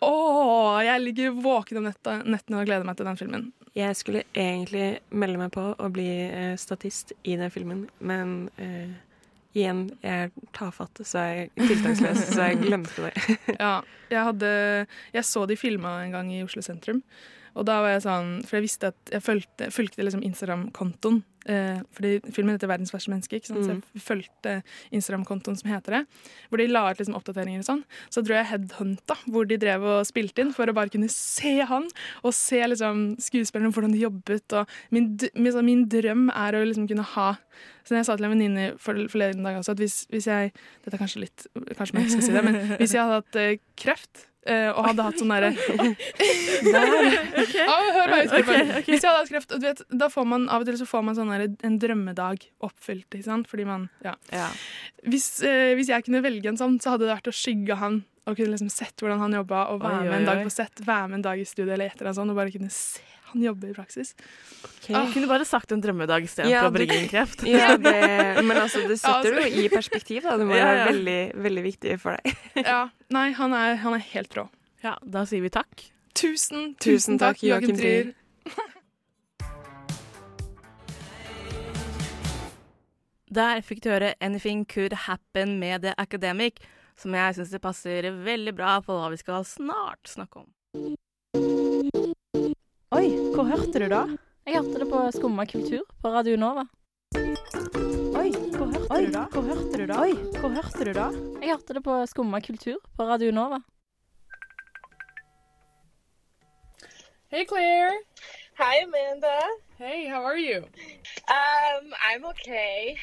[0.00, 3.46] Åh, jeg ligger våken om nettene og gleder meg til den filmen.
[3.76, 8.92] Jeg skulle egentlig melde meg på å bli eh, statist i den filmen, men eh,
[9.56, 13.38] igjen, jeg er tafatt, så er jeg tiltaksløs, så jeg glemte det.
[13.60, 13.78] Ja,
[14.10, 14.50] jeg hadde
[15.14, 17.02] Jeg så de filma en gang i Oslo sentrum.
[17.56, 21.22] Og da var jeg sånn For jeg visste at jeg fulgte, fulgte liksom Instagram-kontoen.
[21.48, 23.64] Eh, fordi filmen heter 'Verdens verste menneske', ikke sant?
[23.64, 26.06] så jeg fulgte Instagram-kontoen som heter det.
[26.50, 27.84] Hvor de la ut liksom oppdateringer og sånn.
[28.10, 31.60] Så dro jeg headhunta hvor de drev og spilte inn, for å bare kunne se
[31.62, 31.86] han.
[32.24, 34.52] Og se liksom skuespillerne, hvordan de jobbet.
[34.58, 37.36] Og min, min, sånn, min drøm er å liksom kunne ha
[37.86, 40.52] Så jeg sa til en venninne for- forleden dag også at hvis, hvis jeg
[40.84, 41.46] Dette er kanskje litt
[41.78, 44.84] Kanskje man ikke skal si det, men hvis jeg hadde hatt eh, kreft eh, og
[44.86, 45.54] hadde hatt sånn derre
[46.66, 48.32] Ja, hør meg ut.
[48.32, 48.82] Okay, okay.
[48.86, 51.14] Hvis jeg hadde hatt kreft, vet, da får man av og til så får man
[51.18, 53.08] sånn der, en drømmedag oppfylt.
[53.12, 53.48] Ikke sant?
[53.50, 54.14] Fordi man, ja.
[54.32, 54.50] Ja.
[55.06, 58.04] hvis, eh, hvis jeg kunne velge en sånn, så hadde det vært å skygge han
[58.26, 60.46] og kunne liksom sett hvordan han jobba, og være Oi, med oi, en dag oi.
[60.48, 62.72] på sett, være med en dag i studio eller etter en sånn, og bare kunne
[62.74, 64.12] se han jobbe i praksis.
[64.86, 67.42] Jeg kunne bare sagt en drømmedag istedenfor Ja, for å bringe inn kreft.
[67.50, 67.94] Ja, det,
[68.46, 70.36] men altså, det setter Ja, det jo i perspektiv, da.
[70.38, 72.38] Det må Ja, være veldig, veldig viktig for deg.
[72.62, 74.46] Ja, Nei, han er, han er helt rå.
[74.82, 75.88] Ja, da sier vi takk.
[76.16, 78.14] Tusen, tusen, Tusen takk, Joakim Trier.
[83.26, 86.60] Der fikk du høre 'Anything Could Happen' med The Academic,
[86.96, 90.48] som jeg syns det passer veldig bra på hva vi skal snart snakke om.
[92.94, 94.06] Oi, hvor hørte du da?
[94.46, 96.68] Jeg hørte det på Skumma kultur på Radio Nova.
[98.14, 99.26] Oi, hvor hørte du da?
[99.34, 100.00] Hvor hørte du da?
[100.06, 101.10] Oi, hvor hørte du da?
[101.42, 103.58] Jeg hørte det på Skumma kultur på Radio Nova.
[107.26, 107.90] Hey, Claire.
[108.58, 109.40] Hi, Amanda.
[109.78, 110.64] Hey, how are you?
[111.28, 112.96] Um, I'm okay.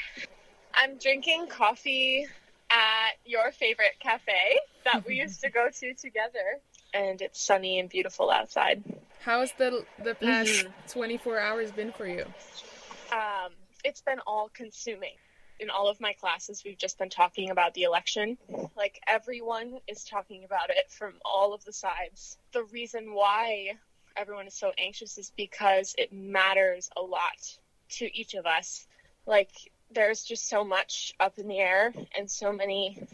[0.74, 2.28] I'm drinking coffee
[2.72, 6.60] at your favorite cafe that we used to go to together.
[6.94, 8.84] And it's sunny and beautiful outside.
[9.22, 10.74] How's the the past Mhm.
[10.92, 12.26] 24 hours been for you?
[13.12, 15.16] Um, it's been all consuming.
[15.60, 18.38] In all of my classes, we've just been talking about the election.
[18.76, 22.38] Like, everyone is talking about it from all of the sides.
[22.54, 23.78] The reason why
[24.15, 27.58] everyone is so anxious is because it matters a lot
[27.89, 28.86] to each of us.
[29.26, 29.52] Like,
[29.93, 33.08] there's just so much up in the air and so many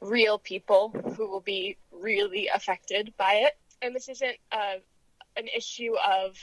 [0.00, 3.56] real people who will be really affected by it.
[3.82, 4.76] And this isn't uh,
[5.36, 6.36] an issue of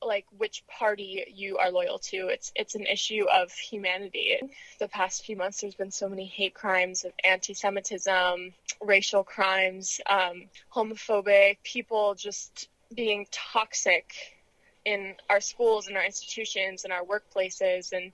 [0.00, 2.28] like which party you are loyal to.
[2.28, 4.38] It's it's an issue of humanity.
[4.78, 10.44] The past few months, there's been so many hate crimes of anti-Semitism, racial crimes, um,
[10.72, 14.12] homophobic people just being toxic
[14.84, 18.12] in our schools and our institutions and our workplaces and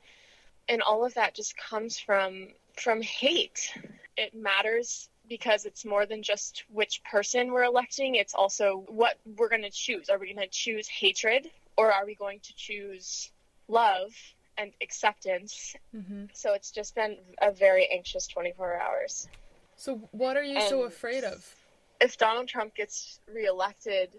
[0.69, 3.73] and all of that just comes from from hate.
[4.17, 8.15] It matters because it's more than just which person we're electing.
[8.15, 10.09] It's also what we're going to choose.
[10.09, 13.31] Are we going to choose hatred or are we going to choose
[13.69, 14.13] love
[14.59, 15.75] and acceptance?
[15.95, 16.25] Mm-hmm.
[16.33, 19.29] So it's just been a very anxious 24 hours.
[19.77, 21.55] So, what are you so afraid of?
[22.01, 24.11] If Donald Trump gets reelected,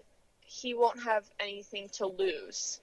[0.46, 2.80] he won't have anything to lose.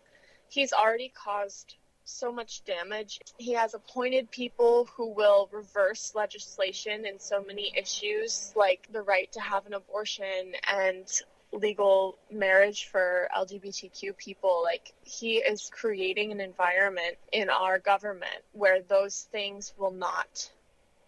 [0.50, 3.20] He's already caused so much damage.
[3.38, 9.32] He has appointed people who will reverse legislation in so many issues, like the right
[9.32, 11.08] to have an abortion and
[11.54, 14.62] legal marriage for LGBTQ people.
[14.64, 20.52] Like, he is creating an environment in our government where those things will not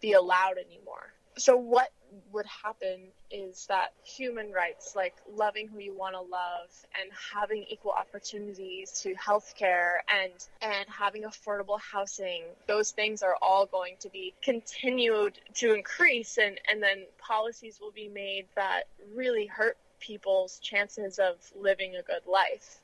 [0.01, 1.13] be allowed anymore.
[1.37, 1.89] So, what
[2.31, 2.99] would happen
[3.31, 6.69] is that human rights, like loving who you want to love
[7.01, 13.65] and having equal opportunities to healthcare and and having affordable housing, those things are all
[13.65, 19.45] going to be continued to increase and, and then policies will be made that really
[19.45, 22.79] hurt people's chances of living a good life.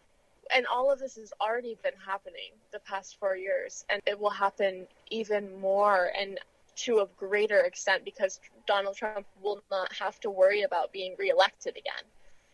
[0.54, 4.32] And all of this has already been happening the past four years, and it will
[4.32, 6.40] happen even more and
[6.78, 11.78] to a greater extent because Donald Trump will not have to worry about being reelected
[11.78, 12.04] again.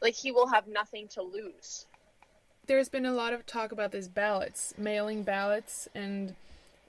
[0.01, 1.87] Like, he will have nothing to lose.
[2.67, 6.35] There's been a lot of talk about these ballots, mailing ballots, and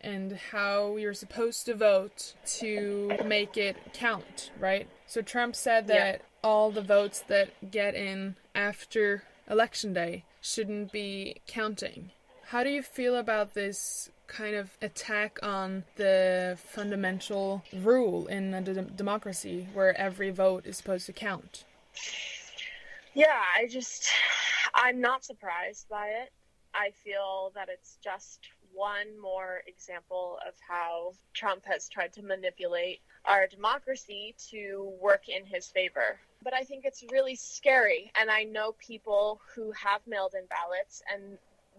[0.01, 4.87] and how you're supposed to vote to make it count, right?
[5.09, 5.95] So Trump said Yeah.
[6.12, 12.12] that all the votes that get in after election day shouldn't be counting.
[12.49, 18.63] How do you feel about this kind of attack on the fundamental rule in a
[18.63, 21.65] d- democracy where every vote is supposed to count?
[23.13, 24.09] Yeah, I just,
[24.75, 26.33] I'm not surprised by it.
[26.73, 33.01] I feel that it's just one more example of how Trump has tried to manipulate
[33.27, 36.19] our democracy to work in his favor.
[36.43, 38.11] But I think it's really scary.
[38.19, 41.37] And I know people who have mailed in ballots and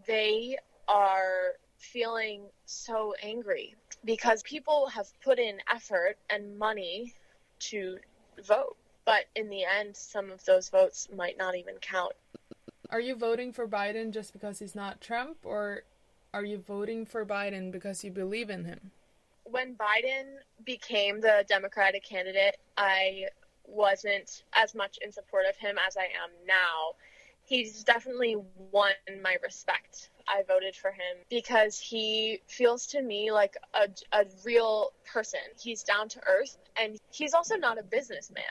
[0.09, 7.13] they are feeling so angry because people have put in effort and money
[7.59, 7.99] to
[8.43, 8.75] vote.
[9.05, 12.13] But in the end, some of those votes might not even count.
[12.89, 15.83] Are you voting for Biden just because he's not Trump, or
[16.33, 18.91] are you voting for Biden because you believe in him?
[19.43, 23.25] When Biden became the Democratic candidate, I
[23.67, 26.95] wasn't as much in support of him as I am now.
[27.49, 28.35] He's definitely
[28.71, 28.91] won
[29.23, 30.11] my respect.
[30.27, 35.39] I voted for him because he feels to me like a, a real person.
[35.59, 38.43] He's down to earth and he's also not a businessman.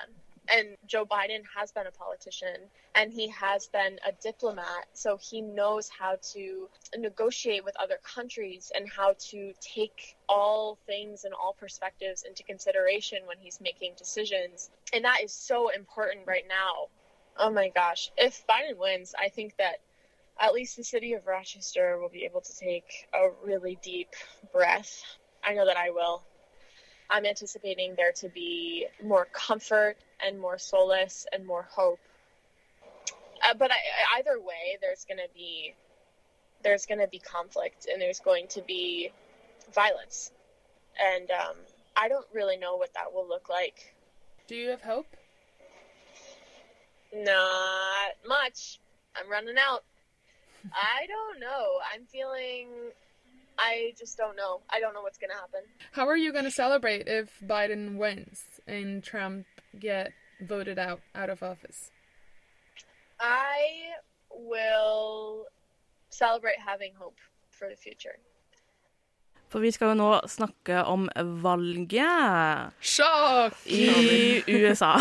[0.53, 2.57] And Joe Biden has been a politician
[2.97, 8.73] and he has been a diplomat, so he knows how to negotiate with other countries
[8.75, 14.71] and how to take all things and all perspectives into consideration when he's making decisions.
[14.93, 16.89] And that is so important right now.
[17.39, 18.11] Oh my gosh.
[18.17, 19.77] If Biden wins, I think that
[20.41, 24.09] at least the city of Rochester will be able to take a really deep
[24.53, 25.03] breath.
[25.45, 26.23] I know that I will.
[27.11, 32.01] I'm anticipating there to be more comfort and more solace and more hope.
[33.43, 35.75] Uh, but I, either way, there's going to be
[36.65, 39.13] there's going to be conflict and there's going to be
[39.73, 40.33] violence,
[41.01, 41.55] and um,
[41.97, 43.95] I don't really know what that will look like.
[44.49, 45.07] Do you have hope?
[47.13, 48.81] Not much.
[49.17, 49.85] I'm running out.
[50.73, 51.79] I don't know.
[51.93, 52.69] I'm feeling.
[53.59, 54.61] I just don't know.
[54.71, 55.61] I don't know what's going to happen.
[55.93, 59.47] How are you going to celebrate if Biden wins and Trump
[59.79, 61.91] get voted out out of office?
[63.19, 63.99] I
[64.31, 65.47] will
[66.11, 67.19] celebrate having hope
[67.51, 68.19] for the future.
[69.49, 71.09] For vi skal jo nå snakke om
[71.43, 73.57] valget Sjokk!
[73.67, 74.93] i USA.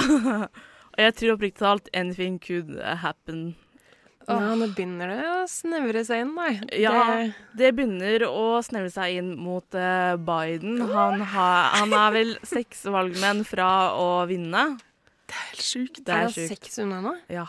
[0.98, 2.72] Og jeg tror oppriktig talt anything could
[3.04, 3.56] happen.
[4.28, 6.58] Ja, nå begynner det å snevre seg inn, nei.
[6.76, 7.28] Ja, Det,
[7.62, 10.82] det begynner å snevre seg inn mot uh, Biden.
[10.90, 11.46] Han, ha,
[11.78, 14.66] han er vel seks valgmenn fra å vinne.
[15.28, 16.02] Det er helt sjukt.
[16.04, 16.52] Det er er han sjukt.
[16.58, 17.14] seks unna nå?
[17.32, 17.46] Ja,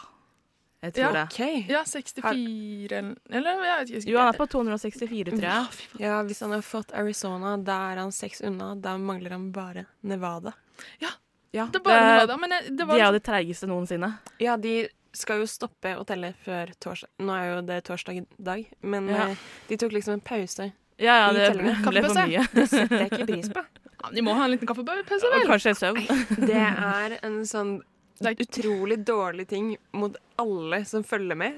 [0.87, 1.11] jeg tror Ja.
[1.17, 1.25] det.
[1.33, 1.67] OK.
[1.73, 4.11] Ja, 64 eller Eller jeg vet ikke.
[4.13, 5.87] Jo, han er på 264, tror jeg.
[6.05, 8.77] Ja, hvis han har fått Arizona, da er han seks unna.
[8.79, 10.55] Da mangler han bare Nevada.
[11.03, 11.11] Ja,
[11.53, 14.11] Det er det, Nevada, men det var De er jo de treigeste noensinne.
[14.43, 17.09] Ja, de skal jo stoppe å telle før torsdag.
[17.25, 19.29] Nå er jo det torsdag i dag, men Ja.
[19.31, 19.37] eh,
[19.69, 20.73] de tok liksom en pause.
[20.99, 22.45] Ja, ja, det ble, ble for mye.
[22.53, 23.63] Det setter jeg ikke pris på.
[24.03, 25.47] Ja, de må ha en liten kaffepause, Og vel?
[25.49, 26.07] kanskje søvn.
[26.47, 27.81] Det er en sånn
[28.21, 31.55] Det er- utrolig dårlig ting mot alle som følger med,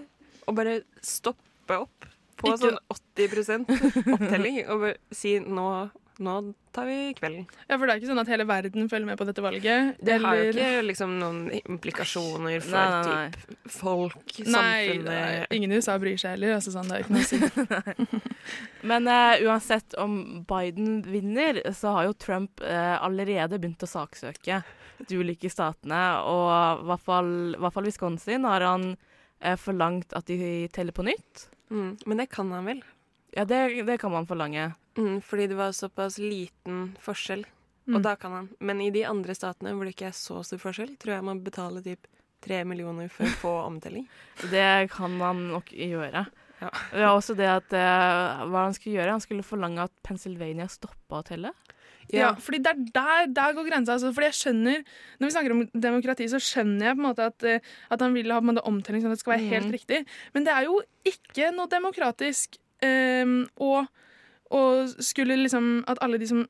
[0.47, 3.67] å bare stoppe opp på Ikke- sånn 80
[4.15, 6.35] opptelling og bare si nå, nå
[6.75, 7.47] tar vi kvelden.
[7.67, 9.97] Ja, for det er ikke sånn at hele verden følger med på dette valget.
[10.05, 13.31] Det har jo ikke liksom noen implikasjoner for Nei, nei, nei.
[13.35, 16.57] typ folk, Nei, samfunnet nei, ingen i USA bryr seg heller.
[16.59, 18.21] Altså, sånn, det er ikke noe å si.
[18.91, 24.63] Men uh, uansett om Biden vinner, så har jo Trump uh, allerede begynt å saksøke
[25.09, 26.03] de ulike statene.
[26.29, 30.97] Og i hvert fall, i hvert fall Wisconsin har han uh, forlangt at de teller
[30.97, 31.49] på nytt.
[31.71, 32.85] Mm, men det kan han vel?
[33.35, 34.73] Ja, det, det kan man forlange.
[34.99, 37.45] Mm, fordi det var såpass liten forskjell.
[37.87, 37.97] Mm.
[37.97, 38.49] Og da kan han.
[38.61, 41.41] Men i de andre statene hvor det ikke er så stor forskjell, tror jeg man
[41.45, 42.07] betaler typ
[42.41, 44.07] tre millioner for å få omtelling.
[44.55, 46.27] Det kan han nok gjøre.
[46.61, 46.69] Ja.
[46.93, 49.15] Det er også det at uh, Hva han skulle gjøre?
[49.17, 51.53] Han skulle forlange at Pennsylvania stoppa å telle.
[52.11, 53.95] Ja, fordi det er der, der går grensa.
[53.95, 54.81] Altså, fordi jeg skjønner,
[55.21, 58.17] Når vi snakker om demokrati, så skjønner jeg på en måte at, eh, at han
[58.17, 59.75] vil ha på en måte, omtelling sånn at det skal være helt Mhm.
[59.77, 60.01] riktig.
[60.35, 63.87] Men det er jo ikke noe demokratisk um, å,
[64.51, 64.61] å
[65.03, 66.47] skulle liksom At alle de som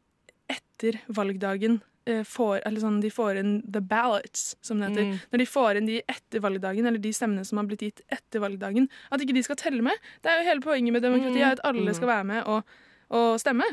[0.50, 5.04] etter valgdagen eh, får, eller sånn, de får inn the ballots, som det heter.
[5.10, 5.18] Mm.
[5.30, 8.40] Når de får inn de etter valgdagen, eller de stemmene som har blitt gitt etter
[8.42, 9.94] valgdagen, at ikke de skal telle med.
[10.24, 11.50] Det er jo hele poenget med demokrati, Mm.
[11.52, 11.94] at alle Mm.
[11.94, 12.64] skal være med og,
[13.10, 13.68] og stemme.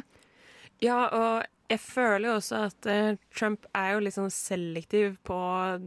[0.82, 5.40] Ja, og jeg føler jo også at uh, Trump er jo litt sånn selektiv på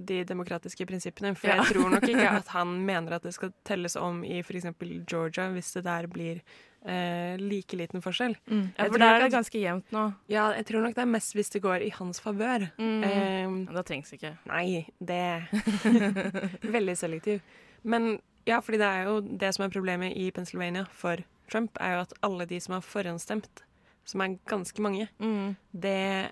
[0.07, 1.37] de demokratiske prinsippene.
[1.37, 1.63] For Ja.
[1.63, 4.67] jeg tror nok ikke at han mener at det skal telles om i f.eks.
[5.07, 6.41] Georgia, hvis det der blir
[6.87, 8.37] eh, like liten forskjell.
[8.49, 10.05] Ja, Jeg for der er det ganske jevnt nå.
[10.29, 12.69] Ja, jeg tror nok det er mest hvis det går i hans favør.
[12.79, 13.05] Mm.
[13.05, 14.37] Eh, Da trengs ikke.
[14.47, 15.49] Nei, det
[16.77, 17.41] Veldig selektiv.
[17.85, 18.19] Men
[18.49, 21.21] ja, fordi det er jo det som er problemet i Pennsylvania for
[21.51, 23.65] Trump, er jo at alle de som har forhåndsstemt,
[24.07, 25.57] som er ganske mange, Mm.
[25.75, 26.31] det,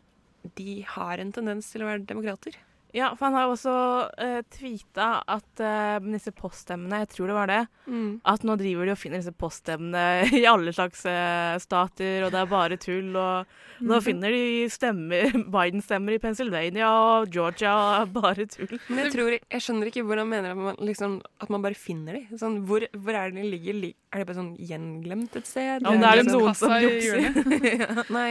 [0.57, 2.55] de har en tendens til å være demokrater.
[2.97, 3.73] Ja, for han har også
[4.17, 8.21] uh, tweeta at uh, disse poststemmene, jeg tror det var det, Mm.
[8.29, 12.41] at nå driver de og finner disse poststemmene i alle slags uh, stater, og det
[12.43, 13.15] er bare tull.
[13.17, 13.47] Og
[13.81, 14.03] nå Mhm.
[14.05, 17.73] finner de stemmer, Biden-stemmer i Pennsylvania og Georgia,
[18.03, 18.77] og bare tull.
[18.89, 22.19] Men jeg tror, jeg skjønner ikke hvordan mener at man, liksom, at man bare finner
[22.19, 22.27] de.
[22.41, 23.95] Sånn, hvor, hvor er det de ligger?
[24.13, 25.85] Er de bare sånn gjenglemt et sted?
[25.87, 27.21] Om det er liksom- noen som jukser.
[27.25, 28.05] Ja.
[28.13, 28.29] Nei,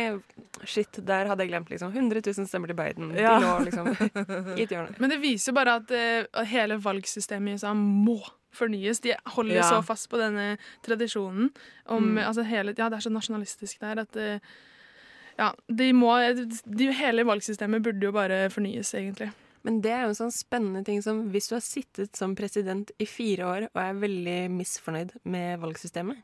[0.65, 3.11] shit, der hadde jeg glemt liksom 100 000 stemmer til Biden.
[3.17, 3.35] Ja.
[3.39, 3.87] De lå liksom
[4.57, 4.95] i et hjørne.
[5.03, 8.17] Men det viser jo bare at uh, hele valgsystemet i USA må
[8.57, 8.99] fornyes.
[9.03, 9.67] De holder Ja.
[9.69, 11.51] så fast på denne tradisjonen.
[11.85, 12.17] Om, Mm.
[12.25, 14.39] altså hele, ja, det er så nasjonalistisk der at uh,
[15.37, 16.15] ja, de må,
[16.65, 19.29] de, hele valgsystemet burde jo bare fornyes, egentlig.
[19.67, 22.89] Men det er jo en sånn spennende ting som hvis du har sittet som president
[23.03, 26.17] i fire år og er veldig misfornøyd med valgsystemet,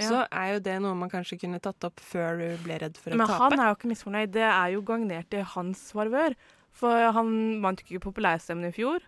[0.00, 0.08] Ja.
[0.08, 3.12] så er jo det noe man kanskje kunne tatt opp før du ble redd for
[3.12, 3.38] å Men tape.
[3.50, 4.32] han er jo ikke misfornøyd.
[4.32, 6.34] Det er jo gagnert i hans farvør.
[6.72, 7.32] For han
[7.62, 9.00] vant jo ikke populærstemmen i fjor.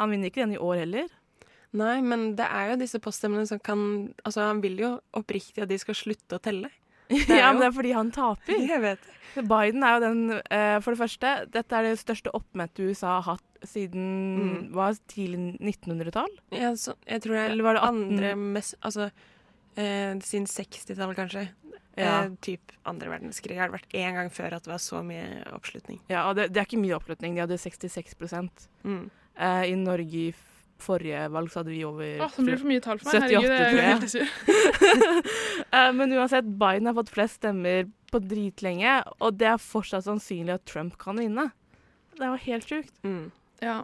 [0.00, 1.08] Han vinner ikke den i år heller.
[1.76, 5.68] Nei, men det er jo disse poststemmene som kan Altså, han vil jo oppriktig at
[5.68, 6.70] de skal slutte å telle.
[7.30, 8.58] Ja, men det er fordi han taper.
[8.72, 8.98] Jeg vet
[9.36, 13.36] Biden er jo den uh, For det første, dette er det største oppmøtet USA har
[13.36, 14.06] hatt siden
[14.36, 14.72] Mm.
[14.74, 16.32] hva, tidlig 1900-tall?
[16.54, 18.02] Ja, så, jeg tror det er Eller var det 18?
[18.10, 19.10] andre mest Altså
[19.76, 21.46] eh, siden 60-tallet, kanskje.
[21.96, 22.24] Ja.
[22.26, 23.56] Eh, typ andre verdenskrig.
[23.56, 26.00] Har det vært én gang før at det var så mye oppslutning.
[26.12, 27.34] Ja, og det, det er ikke mye oppslutning.
[27.38, 29.10] De hadde 66 Mm.
[29.38, 30.34] eh, I Norge i
[30.78, 33.22] forrige valg så hadde vi over Åh, så blir det for mye tall for meg.
[33.22, 34.26] 78, Herregud, det er jo helt sur.
[35.76, 40.54] Eh, men uansett, Biden har fått flest stemmer på dritlenge, og det er fortsatt sannsynlig
[40.54, 41.48] at Trump kan vinne.
[42.16, 42.92] Det er jo helt sjukt.
[43.04, 43.30] Mm.
[43.64, 43.80] Ja.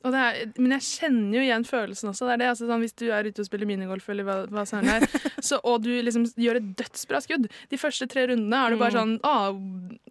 [0.00, 2.24] Er, men jeg kjenner jo igjen følelsen også.
[2.30, 4.88] Det det, altså, sånn, hvis du er ute og spiller minigolf, eller hva, hva sånn
[4.88, 5.04] er,
[5.44, 8.94] så, og du liksom gjør et dødsbra skudd De første tre rundene er du bare
[8.96, 8.96] Mm.
[8.96, 9.52] sånn ah,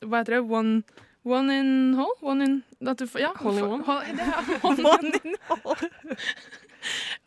[0.06, 0.44] Hva heter det?
[0.46, 0.84] One,
[1.26, 2.14] one in hole?
[2.22, 3.84] One in du, ja, Hole in one?
[3.90, 4.44] hole- det er
[4.94, 5.90] one in hole.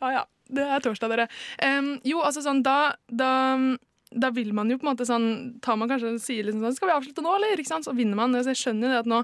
[0.01, 0.23] ja, ja.
[0.53, 1.27] Det er torsdag, dere.
[1.65, 3.29] Um, jo, altså sånn, da, da
[4.15, 5.25] da vil man jo på en måte sånn
[5.63, 7.57] Tar man kanskje og sier liksom sånn Skal vi avslutte nå, eller?
[7.57, 7.85] Ikke sant?
[7.87, 8.33] Så vinner man.
[8.43, 9.21] Så jeg skjønner jo det at nå,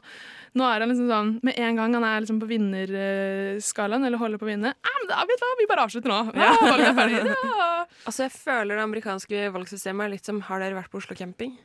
[0.59, 4.41] nå er han liksom sånn Med en gang han er liksom på vinnerskalaen, eller holder
[4.41, 6.19] på å vinne Ja, men da vet du hva, vi bare avslutter nå.
[6.43, 7.19] Ja, valget er ferdig.
[7.33, 7.67] Ja.
[8.05, 11.57] Altså, jeg føler det amerikanske valgsystemet er litt som Har dere vært på Oslo camping?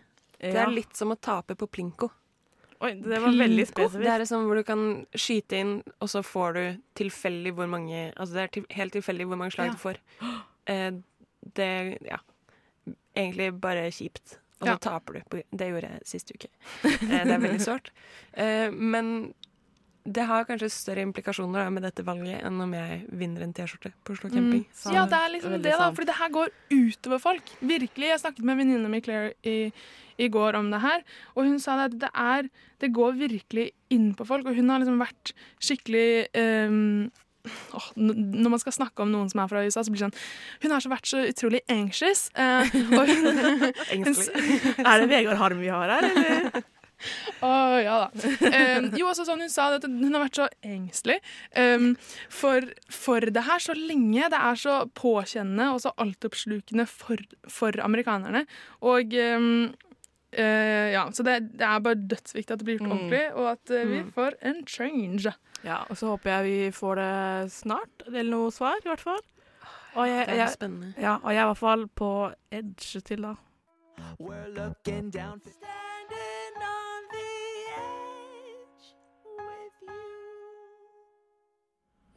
[0.44, 2.10] Det er litt som å tape på plinko.
[2.84, 4.02] Oi, det var veldig spesifikt.
[4.04, 4.80] Det er sånn hvor du kan
[5.16, 5.70] skyte inn,
[6.04, 6.62] og så får du
[7.00, 9.76] tilfeldig hvor mange Altså det er til, helt tilfeldig hvor mange slag Ja.
[9.76, 10.00] du får.
[10.68, 10.90] Eh,
[11.56, 11.70] det
[12.04, 12.18] Ja.
[13.16, 14.38] Egentlig bare kjipt.
[14.60, 14.76] Og så Ja.
[14.78, 15.42] taper du.
[15.52, 16.48] Det gjorde jeg sist uke.
[16.84, 17.90] Eh, det er veldig sårt.
[18.34, 19.34] Eh, men
[20.04, 23.92] det har kanskje større implikasjoner da, med dette valget enn om jeg vinner en T-skjorte
[24.04, 24.66] på Oslo camping.
[24.68, 24.92] Mm.
[24.92, 25.86] Ja, det er liksom det, da.
[25.96, 27.52] For det her går utover folk.
[27.64, 28.10] Virkelig.
[28.12, 29.72] Jeg snakket med venninna mi Claire i,
[30.20, 31.00] i går om det her,
[31.34, 32.50] og hun sa at det er
[32.84, 35.32] Det går virkelig inn på folk, og hun har liksom vært
[35.62, 37.10] skikkelig ehm,
[37.96, 40.64] n- når man skal snakke om noen som er fra USA, så blir det sånn
[40.64, 42.28] Hun har så vært så utrolig anxious.
[42.36, 42.64] Uh,
[42.98, 44.14] og hun,
[44.84, 46.64] Er det Vegard Harm vi har her, eller?
[47.44, 47.48] Å,
[47.84, 48.08] ja da.
[48.16, 51.18] Um, jo, også sånn hun sa at hun har vært så engstelig
[51.58, 51.90] um,
[52.32, 54.30] for, for det her så lenge.
[54.32, 57.20] Det er så påkjennende og så altoppslukende for,
[57.50, 58.46] for amerikanerne.
[58.86, 59.74] Og um,
[60.38, 62.92] eh, ja, Så det, det er bare dødsviktig at det blir gjort Mm.
[62.98, 64.12] ordentlig, og at uh, vi Mm.
[64.12, 65.34] får en change.
[65.64, 69.20] Ja, og så håper jeg vi får det snart, eller noe svar, i hvert fall.
[69.96, 70.94] Og jeg, Det er jeg, spennende.
[70.98, 73.34] ja, og jeg er i hvert fall på edge til da.
[74.20, 75.40] We're looking down.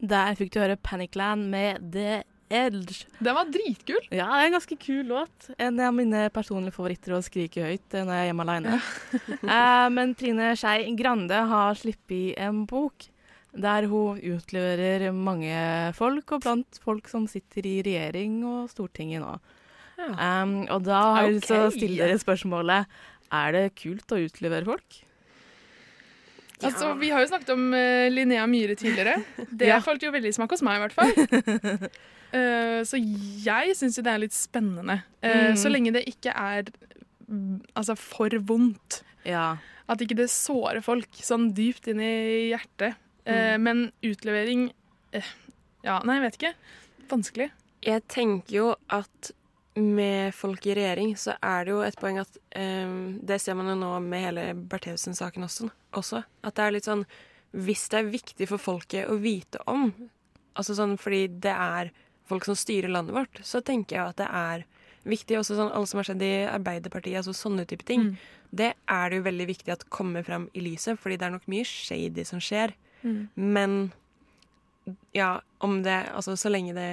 [0.09, 3.05] Der fikk du høre Panicland med The Edge.
[3.19, 3.99] Den var dritkul.
[4.09, 5.49] Ja, det er en ganske kul låt.
[5.59, 8.77] En av mine personlige favoritter å skrike høyt eh, når jeg er hjemme alene.
[9.57, 13.09] Eh, men Trine Skei Grande har sluppet en bok
[13.57, 15.57] der hun utleverer mange
[15.97, 19.37] folk, og blant folk som sitter i regjering og Stortinget nå.
[19.97, 22.85] Um, og da har jeg lyst til å stille dere spørsmålet
[23.33, 24.99] Er det kult å utlevere folk?
[26.61, 29.17] Altså, Vi har jo snakket om uh, Linnea Myhre tidligere.
[29.59, 29.79] Det Ja.
[29.81, 31.89] falt jo veldig i smak hos meg, i hvert fall.
[32.35, 35.01] Eh, så jeg syns jo det er litt spennende.
[35.23, 35.57] Uh, Mm.
[35.59, 36.67] Så lenge det ikke er
[37.27, 39.01] mm, altså, for vondt.
[39.27, 39.57] Ja.
[39.87, 42.99] At ikke det sårer folk sånn dypt inn i hjertet.
[43.27, 43.63] Uh, Mm.
[43.63, 44.67] Men utlevering
[45.83, 46.53] Ja, nei, jeg vet ikke.
[47.11, 47.51] Vanskelig.
[47.85, 49.31] Jeg tenker jo at
[49.77, 53.69] med folk i regjering, så er det jo et poeng at um, Det ser man
[53.69, 56.23] jo nå med hele Bertheussen-saken også, også.
[56.43, 57.03] At det er litt sånn
[57.53, 59.91] Hvis det er viktig for folket å vite om,
[60.57, 61.91] altså sånn fordi det er
[62.29, 64.65] folk som styrer landet vårt, så tenker jeg at det er
[65.07, 65.39] viktig.
[65.39, 68.09] Også sånn alle som har skjedd i Arbeiderpartiet, altså sånne type ting.
[68.09, 68.17] Mm.
[68.57, 71.47] Det er det jo veldig viktig at kommer fram i lyset, fordi det er nok
[71.51, 72.75] mye shady som skjer.
[73.03, 73.21] Mm.
[73.35, 73.77] Men
[75.15, 76.87] ja, om det Altså så lenge det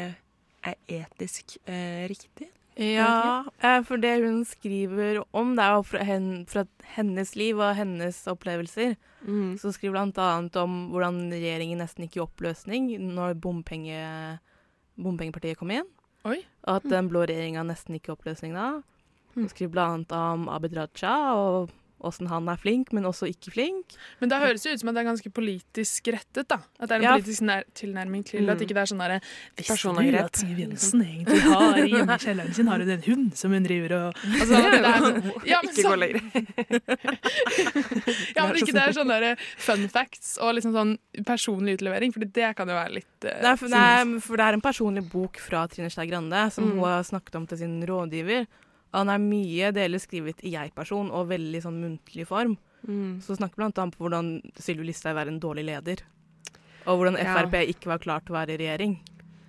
[0.66, 2.50] er etisk eh, riktig.
[2.74, 6.64] Ja, eh, for det hun skriver om, det er jo fra, hen, fra
[6.96, 8.96] hennes liv og hennes opplevelser.
[9.22, 9.54] Mm.
[9.60, 14.00] Så skriver annet om hvordan regjeringen nesten gikk i oppløsning når bompenge,
[15.00, 15.88] bompengepartiet kom inn.
[16.24, 16.38] Oi.
[16.64, 18.68] Og at den blå regjeringa nesten gikk i oppløsning da.
[19.34, 21.72] Og skriver blant annet om Abid Raja og
[22.02, 23.94] åssen han er flink, men også ikke flink.
[24.20, 26.48] Men da høres det ut som at det er ganske politisk rettet.
[26.48, 26.58] da.
[26.80, 27.12] At det er en Ja.
[27.16, 28.50] politisk nær tilnærming til Mm.
[28.52, 29.20] at ikke det er sånn derre
[29.56, 31.88] Visste du at Siv Jensen egentlig har i
[32.24, 35.58] kjelleren sin har hun en hund som hun driver og altså, det er, sånn- ja,
[35.62, 36.20] men Ikke gå sånn- lenger.
[38.36, 40.94] Ja, men ikke det er sånn derre fun facts og liksom sånn
[41.26, 44.46] personlig utlevering, for det kan jo være litt uh, Nei, for, det er, for det
[44.48, 46.70] er en personlig bok fra Trine Skei Grande som Mm.
[46.78, 48.46] hun har snakket om til sin rådgiver.
[48.94, 52.56] Han er mye deler skrevet i jeg-person og veldig sånn muntlig form.
[52.86, 53.20] Mm.
[53.24, 56.04] Så snakker blant annet om hvordan Sylvi Listhaug er en dårlig leder.
[56.84, 57.34] Og hvordan Ja.
[57.34, 58.98] Frp ikke var klar til å være i regjering.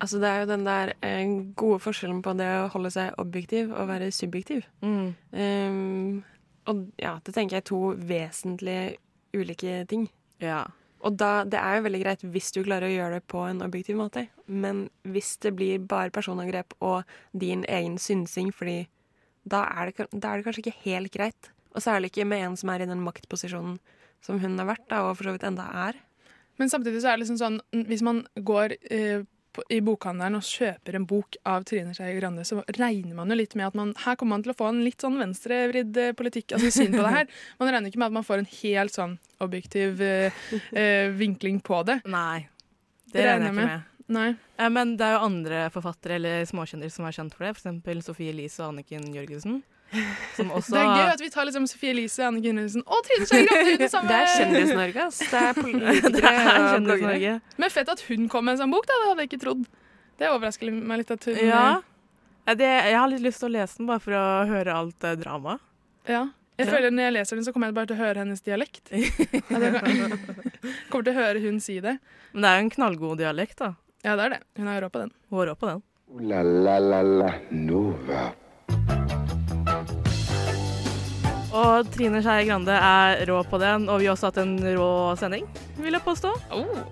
[0.00, 3.72] Altså det er jo den der eh, gode forskjellen på det å holde seg objektiv
[3.72, 4.66] og være subjektiv.
[4.82, 5.14] Mm.
[5.32, 6.24] Um,
[6.66, 8.96] og ja, det tenker jeg er to vesentlige
[9.36, 10.10] ulike ting.
[10.42, 10.66] Ja.
[11.06, 13.62] Og da, det er jo veldig greit hvis du klarer å gjøre det på en
[13.62, 18.86] objektiv måte, men hvis det blir bare personangrep og din egen synsing, fordi
[19.46, 21.52] da er, det, da er det kanskje ikke helt greit.
[21.76, 23.78] Og særlig ikke med en som er i den maktposisjonen
[24.24, 25.98] som hun har vært, da, og for så vidt enda er.
[26.58, 29.26] Men samtidig så er det liksom sånn Hvis man går eh,
[29.72, 33.54] i bokhandelen og kjøper en bok av Trine Skei Grande, så regner man jo litt
[33.56, 36.56] med at man her kommer man til å få en litt sånn venstrevridd eh, politikk,
[36.56, 37.30] altså syn på det her.
[37.60, 40.44] Man regner ikke med at man får en helt sånn objektiv eh,
[40.76, 42.00] eh, vinkling på det.
[42.08, 42.46] Nei.
[43.12, 43.92] Det regner jeg ikke med.
[44.08, 44.36] Nei.
[44.58, 47.56] Eh, Men det er jo andre forfattere eller småkjendiser som er kjent for det.
[47.56, 48.04] F.eks.
[48.06, 49.62] Sofie Elise og Anniken Jørgensen.
[50.36, 53.26] Som også Det er gøy at vi tar liksom Sofie Elise, Anniken Jørgensen og Trine
[53.26, 54.08] Skei Grande i det samme.
[54.10, 55.18] Det er Kjendis-Norge, ass.
[55.30, 56.70] Det er politikere er og.
[56.76, 57.34] Kjendis-Norge.
[57.62, 58.96] Men fett at hun kom med en sånn bok, da.
[59.02, 59.66] Det hadde jeg ikke trodd.
[60.16, 61.66] Det overrasker meg litt at hun Ja.
[62.46, 65.04] Eh, Det, jeg har litt lyst til å lese den bare for å høre alt
[65.10, 65.62] eh, dramaet.
[66.06, 66.28] Ja.
[66.56, 68.88] Jeg føler Når jeg leser den, så kommer jeg bare til å høre hennes dialekt.
[68.88, 70.14] Kan-
[70.88, 71.98] kommer til å høre hun si det.
[72.32, 73.74] Men det er jo en knallgod dialekt, da.
[74.06, 74.42] Ja, det er det.
[74.54, 75.08] Hun har råd på den.
[75.30, 75.80] Hun har råd på den.
[76.30, 78.20] La la la la Nova.
[81.56, 84.90] Og Trine Skei Grande er rå på den, og vi har også hatt en rå
[85.18, 85.48] sending,
[85.80, 86.30] vil jeg påstå.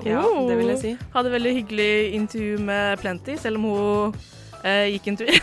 [0.09, 0.93] Ja, det vil jeg si.
[1.15, 4.19] Hadde veldig hyggelig intervju med Plenty, selv om hun
[4.65, 5.31] eh, gikk en tur.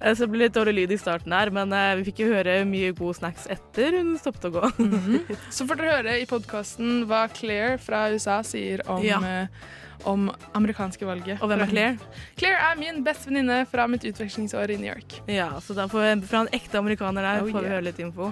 [0.00, 2.30] Eh, Så det ble litt dårlig lyd i starten her, men eh, vi fikk jo
[2.32, 4.70] høre mye gode snacks etter hun stoppet å gå.
[5.54, 9.18] Så får dere høre i podkasten hva Claire fra USA sier om, Ja.
[9.20, 9.68] eh,
[10.08, 11.42] om amerikanske valget.
[11.44, 12.12] Og hvem er Claire?
[12.40, 15.18] Claire er min beste venninne fra mitt utvekslingsår i New York.
[15.28, 17.74] Ja, så da får vi fra en ekte amerikaner der Oh, får vi yeah.
[17.76, 18.30] høre litt info.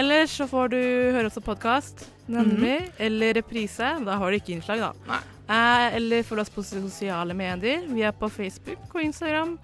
[0.00, 0.80] Ellers så får du
[1.14, 3.92] høre oss på podkast, nemlig, eller reprise.
[4.08, 4.92] Da har du ikke innslag, da.
[5.12, 5.20] Nei.
[5.48, 7.84] Eller følg oss på sosiale medier.
[7.88, 9.58] Vi er på Facebook og Instagram.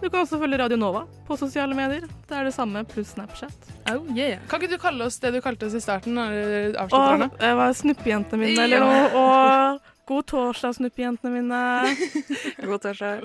[0.00, 2.04] Du kan også følge Radio Nova på sosiale medier.
[2.28, 3.70] Det er det samme pluss Snapchat.
[3.92, 4.42] Oh, yeah.
[4.48, 6.16] Kan ikke du kalle oss det du kalte oss i starten?
[6.16, 6.76] Når du
[7.40, 9.06] det var snuppejentene mine, eller noe.
[9.16, 11.62] Og god torsdag, snuppejentene mine.
[12.68, 13.24] God torsdag.